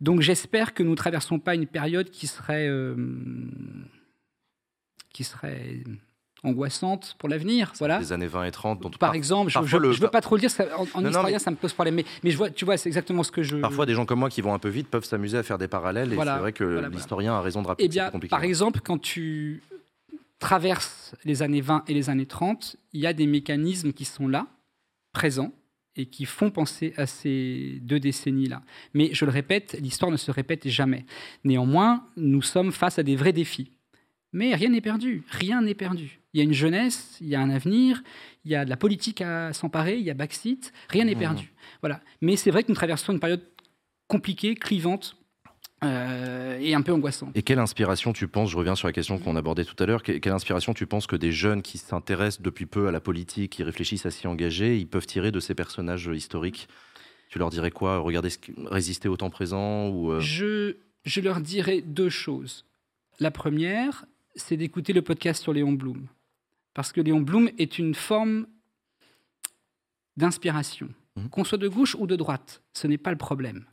Donc 0.00 0.20
j'espère 0.20 0.74
que 0.74 0.82
nous 0.82 0.90
ne 0.90 0.96
traversons 0.96 1.38
pas 1.38 1.54
une 1.54 1.66
période 1.66 2.10
qui 2.10 2.26
serait, 2.26 2.68
euh, 2.68 2.94
qui 5.12 5.24
serait 5.24 5.82
angoissante 6.44 7.16
pour 7.18 7.28
l'avenir. 7.28 7.72
Voilà. 7.78 7.98
Les 7.98 8.12
années 8.12 8.26
20 8.26 8.44
et 8.44 8.50
30, 8.50 8.80
dont 8.80 8.90
Par 8.90 9.14
exemple, 9.14 9.50
je 9.50 9.58
ne 9.58 9.92
veux 9.94 10.08
pas 10.08 10.20
trop 10.20 10.36
le 10.36 10.40
dire, 10.40 10.50
ça- 10.50 10.66
en, 10.78 10.86
en 10.94 11.00
non, 11.02 11.08
historien 11.10 11.32
mais- 11.32 11.38
ça 11.38 11.50
me 11.50 11.56
pose 11.56 11.72
problème, 11.72 11.94
mais, 11.96 12.04
mais 12.22 12.30
je 12.30 12.36
vois, 12.36 12.50
tu 12.50 12.64
vois, 12.64 12.76
c'est 12.76 12.88
exactement 12.88 13.22
ce 13.22 13.32
que 13.32 13.42
je... 13.42 13.56
Parfois, 13.56 13.86
des 13.86 13.94
gens 13.94 14.06
comme 14.06 14.20
moi 14.20 14.28
qui 14.30 14.40
vont 14.40 14.54
un 14.54 14.58
peu 14.58 14.68
vite 14.68 14.88
peuvent 14.88 15.04
s'amuser 15.04 15.38
à 15.38 15.42
faire 15.42 15.58
des 15.58 15.68
parallèles. 15.68 16.12
Et 16.12 16.14
Voilà, 16.16 16.34
c'est 16.34 16.40
vrai 16.40 16.52
que 16.52 16.64
voilà, 16.64 16.80
voilà. 16.82 16.94
l'historien 16.96 17.34
a 17.34 17.40
raison 17.40 17.62
de 17.62 17.66
rappeler 17.68 17.84
Eh 17.86 17.88
que 17.88 17.94
c'est 17.94 18.00
bien, 18.00 18.10
compliqué. 18.10 18.30
par 18.30 18.44
exemple, 18.44 18.80
quand 18.84 18.98
tu 18.98 19.62
traverses 20.38 21.14
les 21.24 21.42
années 21.42 21.60
20 21.60 21.84
et 21.88 21.94
les 21.94 22.10
années 22.10 22.26
30, 22.26 22.76
il 22.92 23.00
y 23.00 23.06
a 23.06 23.12
des 23.12 23.26
mécanismes 23.26 23.92
qui 23.92 24.04
sont 24.04 24.28
là, 24.28 24.46
présents, 25.12 25.52
et 25.96 26.06
qui 26.06 26.24
font 26.24 26.50
penser 26.50 26.92
à 26.96 27.06
ces 27.06 27.78
deux 27.82 28.00
décennies-là. 28.00 28.62
Mais 28.94 29.10
je 29.12 29.24
le 29.24 29.30
répète, 29.30 29.76
l'histoire 29.80 30.10
ne 30.10 30.16
se 30.16 30.32
répète 30.32 30.66
jamais. 30.68 31.04
Néanmoins, 31.44 32.04
nous 32.16 32.42
sommes 32.42 32.72
face 32.72 32.98
à 32.98 33.04
des 33.04 33.14
vrais 33.14 33.32
défis. 33.32 33.70
Mais 34.34 34.54
rien 34.54 34.68
n'est 34.68 34.80
perdu, 34.82 35.22
rien 35.30 35.62
n'est 35.62 35.74
perdu. 35.74 36.20
Il 36.34 36.38
y 36.38 36.40
a 36.40 36.44
une 36.44 36.52
jeunesse, 36.52 37.16
il 37.20 37.28
y 37.28 37.34
a 37.36 37.40
un 37.40 37.48
avenir, 37.50 38.02
il 38.44 38.50
y 38.50 38.54
a 38.56 38.64
de 38.64 38.70
la 38.70 38.76
politique 38.76 39.20
à 39.22 39.52
s'emparer, 39.52 39.96
il 39.96 40.02
y 40.04 40.10
a 40.10 40.14
Baxit, 40.14 40.72
rien 40.90 41.04
n'est 41.04 41.14
Mmh. 41.14 41.18
perdu. 41.18 41.52
Voilà. 41.80 42.00
Mais 42.20 42.34
c'est 42.36 42.50
vrai 42.50 42.64
que 42.64 42.68
nous 42.68 42.74
traversons 42.74 43.12
une 43.12 43.20
période 43.20 43.42
compliquée, 44.08 44.54
clivante 44.56 45.16
euh, 45.84 46.58
et 46.60 46.74
un 46.74 46.82
peu 46.82 46.92
angoissante. 46.92 47.30
Et 47.36 47.42
quelle 47.42 47.58
inspiration 47.58 48.12
tu 48.12 48.26
penses, 48.26 48.50
je 48.50 48.56
reviens 48.56 48.74
sur 48.74 48.88
la 48.88 48.92
question 48.92 49.18
qu'on 49.18 49.36
abordait 49.36 49.64
tout 49.64 49.76
à 49.82 49.86
l'heure, 49.86 50.02
que- 50.02 50.12
quelle 50.12 50.32
inspiration 50.32 50.72
tu 50.74 50.86
penses 50.86 51.06
que 51.06 51.16
des 51.16 51.30
jeunes 51.32 51.62
qui 51.62 51.78
s'intéressent 51.78 52.42
depuis 52.42 52.66
peu 52.66 52.88
à 52.88 52.90
la 52.90 53.00
politique, 53.00 53.52
qui 53.52 53.62
réfléchissent 53.62 54.06
à 54.06 54.10
s'y 54.10 54.26
engager, 54.26 54.78
ils 54.78 54.86
peuvent 54.88 55.06
tirer 55.06 55.30
de 55.30 55.40
ces 55.40 55.54
personnages 55.54 56.10
historiques? 56.12 56.68
Tu 57.28 57.38
leur 57.38 57.50
dirais 57.50 57.70
quoi? 57.70 57.98
Regardez 57.98 58.30
résister 58.66 59.08
au 59.08 59.16
temps 59.16 59.30
présent 59.30 59.88
ou 59.88 60.10
euh, 60.12 60.20
Je, 60.20 60.76
je 61.04 61.20
leur 61.20 61.40
dirais 61.40 61.82
deux 61.82 62.10
choses. 62.10 62.64
La 63.20 63.30
première, 63.30 64.06
c'est 64.36 64.56
d'écouter 64.56 64.92
le 64.92 65.02
podcast 65.02 65.42
sur 65.42 65.52
Léon 65.52 65.72
Blum. 65.72 66.06
Parce 66.74 66.92
que 66.92 67.00
Léon 67.00 67.20
Blum 67.20 67.50
est 67.58 67.78
une 67.78 67.94
forme 67.94 68.46
d'inspiration. 70.16 70.88
Mhm. 71.16 71.28
Qu'on 71.30 71.44
soit 71.44 71.58
de 71.58 71.68
gauche 71.68 71.94
ou 71.94 72.06
de 72.06 72.16
droite, 72.16 72.62
ce 72.72 72.86
n'est 72.86 72.98
pas 72.98 73.10
le 73.10 73.18
problème. 73.18 73.64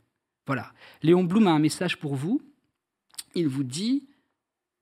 Voilà. 0.46 0.72
Léon 1.02 1.24
Blum 1.24 1.46
a 1.46 1.52
un 1.52 1.58
message 1.58 1.98
pour 1.98 2.14
vous. 2.14 2.42
Il 3.34 3.48
vous 3.48 3.64
dit 3.64 4.06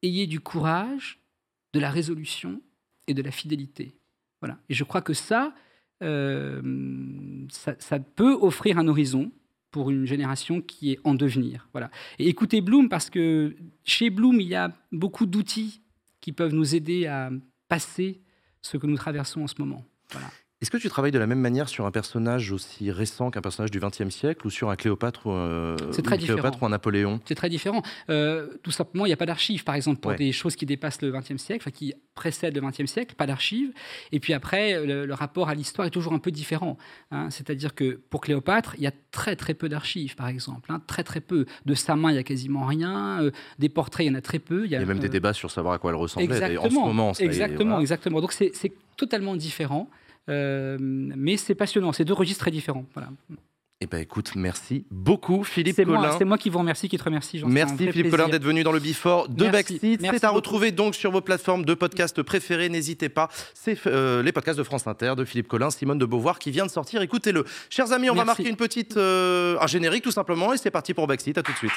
ayez 0.03 0.27
du 0.27 0.40
courage, 0.40 1.19
de 1.73 1.81
la 1.81 1.90
résolution 1.90 2.61
et 3.07 3.14
de 3.14 3.23
la 3.23 3.31
fidélité. 3.31 3.95
Voilà. 4.40 4.59
Et 4.69 4.75
je 4.75 4.85
crois 4.85 5.03
que 5.03 5.14
ça, 5.14 5.55
euh, 6.03 7.47
ça, 7.51 7.75
ça 7.79 8.01
peut 8.01 8.33
offrir 8.33 8.79
un 8.79 8.88
horizon 8.88 9.31
pour 9.70 9.90
une 9.90 10.04
génération 10.04 10.61
qui 10.61 10.92
est 10.92 10.98
en 11.04 11.14
devenir. 11.14 11.68
Voilà. 11.72 11.90
Et 12.18 12.28
écoutez 12.28 12.61
Bloom 12.61 12.88
parce 12.88 13.11
que 13.11 13.56
chez 13.85 14.11
Bloom, 14.11 14.40
il 14.40 14.48
y 14.48 14.54
a 14.54 14.72
beaucoup 14.92 15.26
d'outils 15.26 15.83
qui 16.20 16.33
peuvent 16.33 16.54
nous 16.54 16.74
aider 16.74 17.06
à 17.06 17.30
passer 17.68 18.20
ce 18.62 18.76
que 18.76 18.87
nous 18.87 18.96
traversons 18.96 19.42
en 19.42 19.46
ce 19.46 19.54
moment. 19.59 19.85
Voilà. 20.11 20.28
Est-ce 20.62 20.70
que 20.70 20.77
tu 20.77 20.90
travailles 20.90 21.11
de 21.11 21.18
la 21.18 21.27
même 21.27 21.40
manière 21.40 21.70
sur 21.70 21.87
un 21.87 21.90
personnage 21.90 22.53
aussi 22.53 22.90
récent 22.90 23.31
qu'un 23.31 23.40
personnage 23.40 23.70
du 23.70 23.81
XXe 23.81 24.11
siècle 24.11 24.46
ou 24.46 24.51
sur 24.51 24.68
un 24.68 24.77
Cléopâtre 24.77 25.27
ou, 25.27 25.31
euh, 25.33 25.75
C'est 25.90 26.03
très 26.03 26.16
une 26.16 26.25
Cléopâtre 26.25 26.62
ou 26.62 26.66
un 26.66 26.68
Napoléon? 26.68 27.18
C'est 27.25 27.35
très 27.35 27.49
différent. 27.49 27.81
Euh, 28.11 28.46
tout 28.62 28.70
simplement, 28.70 29.07
il 29.07 29.09
n'y 29.09 29.14
a 29.14 29.16
pas 29.16 29.25
d'archives, 29.25 29.64
par 29.64 29.75
exemple, 29.75 30.01
pour 30.01 30.11
Ouais. 30.11 30.18
des 30.18 30.33
choses 30.33 30.57
qui 30.57 30.66
dépassent 30.66 31.01
le 31.01 31.12
XXe 31.12 31.38
siècle, 31.38 31.62
enfin, 31.62 31.70
qui 31.70 31.94
précèdent 32.14 32.55
le 32.55 32.61
XXe 32.61 32.85
siècle, 32.85 33.14
pas 33.14 33.27
d'archives. 33.27 33.73
Et 34.12 34.20
puis 34.20 34.35
après, 34.35 34.85
le, 34.85 35.07
le 35.07 35.14
rapport 35.14 35.49
à 35.49 35.55
l'histoire 35.55 35.87
est 35.88 35.90
toujours 35.92 36.12
un 36.12 36.18
peu 36.18 36.31
différent. 36.31 36.77
hein. 37.11 37.31
C'est-à-dire 37.31 37.75
que 37.75 37.99
pour 38.11 38.20
Cléopâtre, 38.20 38.75
il 38.77 38.83
y 38.85 38.87
a 38.87 38.92
très 39.12 39.37
très 39.37 39.55
peu 39.55 39.70
d'archives, 39.70 40.14
par 40.14 40.29
exemple. 40.29 40.70
hein. 40.70 40.83
Très 40.87 41.05
très 41.05 41.20
peu. 41.20 41.46
De 41.64 41.73
sa 41.73 41.96
main, 41.96 42.11
il 42.12 42.16
y 42.16 42.18
a 42.18 42.23
quasiment 42.23 42.66
rien. 42.66 43.23
Euh, 43.23 43.31
des 43.59 43.70
portraits, 43.70 44.05
il 44.05 44.11
y 44.11 44.12
en 44.12 44.18
a 44.18 44.20
très 44.20 44.38
peu. 44.38 44.66
Il 44.66 44.70
y 44.73 44.77
a 44.77 44.85
même 44.85 44.99
des 44.99 45.09
débats 45.09 45.33
sur 45.33 45.51
savoir 45.51 45.73
à 45.73 45.79
quoi 45.79 45.90
elle 45.90 45.96
ressemblait. 45.96 46.27
D'ailleurs, 46.38 46.64
En 46.64 46.68
ce 46.68 46.75
Exactement, 46.75 46.87
moment, 46.87 47.12
exactement, 47.18 47.64
voilà. 47.70 47.81
exactement. 47.81 48.20
Donc 48.20 48.33
c'est 48.35 48.53
totalement 48.99 49.35
différent, 49.37 49.88
mais 50.31 51.37
c'est 51.37 51.55
passionnant. 51.55 51.93
C'est 51.93 52.05
deux 52.05 52.14
registres 52.14 52.40
très 52.45 52.51
différents. 52.51 52.87
Voilà. 52.95 53.09
Eh 53.83 53.87
ben 53.87 53.99
écoute, 53.99 54.33
merci 54.37 54.85
beaucoup 54.90 55.43
Philippe 55.43 55.75
C'est 55.75 55.87
Collin. 55.87 56.14
c'est 56.19 56.27
moi 56.27 56.37
qui 56.37 56.51
vous 56.51 56.59
remercie, 56.59 56.87
qui 56.90 56.99
te 56.99 57.03
remercie. 57.03 57.38
Jean. 57.38 57.49
Merci 57.49 57.77
Philippe 57.79 57.93
plaisir. 57.93 58.11
Collin 58.11 58.29
d'être 58.29 58.45
venu 58.45 58.62
dans 58.62 58.73
le 58.73 58.79
Before 58.79 59.27
de. 59.31 59.49
Backseat. 59.49 59.99
C'est 60.03 60.23
à 60.23 60.29
beaucoup. 60.29 60.35
retrouver 60.37 60.71
donc 60.71 60.95
sur 60.95 61.11
vos 61.11 61.23
plateformes 61.23 61.64
de 61.64 61.73
podcasts 61.73 62.23
préférées. 62.23 62.69
N'hésitez 62.69 63.09
pas. 63.09 63.31
C'est 63.55 63.79
euh, 63.87 64.23
les 64.23 64.33
podcasts 64.33 64.59
de 64.59 64.64
France 64.64 64.87
Inter 64.87 65.14
de 65.16 65.25
Philippe 65.25 65.49
Collin, 65.49 65.71
Simone 65.71 65.99
de 65.99 66.05
Beauvoir 66.05 66.38
qui 66.38 66.51
vient 66.51 66.66
de 66.66 66.71
sortir. 66.71 67.01
Écoutez-le. 67.01 67.47
Chers 67.71 67.93
amis, 67.93 68.11
on 68.11 68.14
va 68.14 68.27
marquer 68.27 68.51
une 68.51 68.57
petite, 68.57 68.99
euh, 68.99 69.57
un 69.62 69.66
générique 69.66 70.05
tout 70.05 70.11
simplement 70.12 70.53
et 70.53 70.59
c'est 70.59 70.71
parti 70.71 70.93
pour 70.93 71.07
Backseat. 71.07 71.38
À 71.38 71.43
tout 71.43 71.53
de 71.53 71.57
suite. 71.57 71.73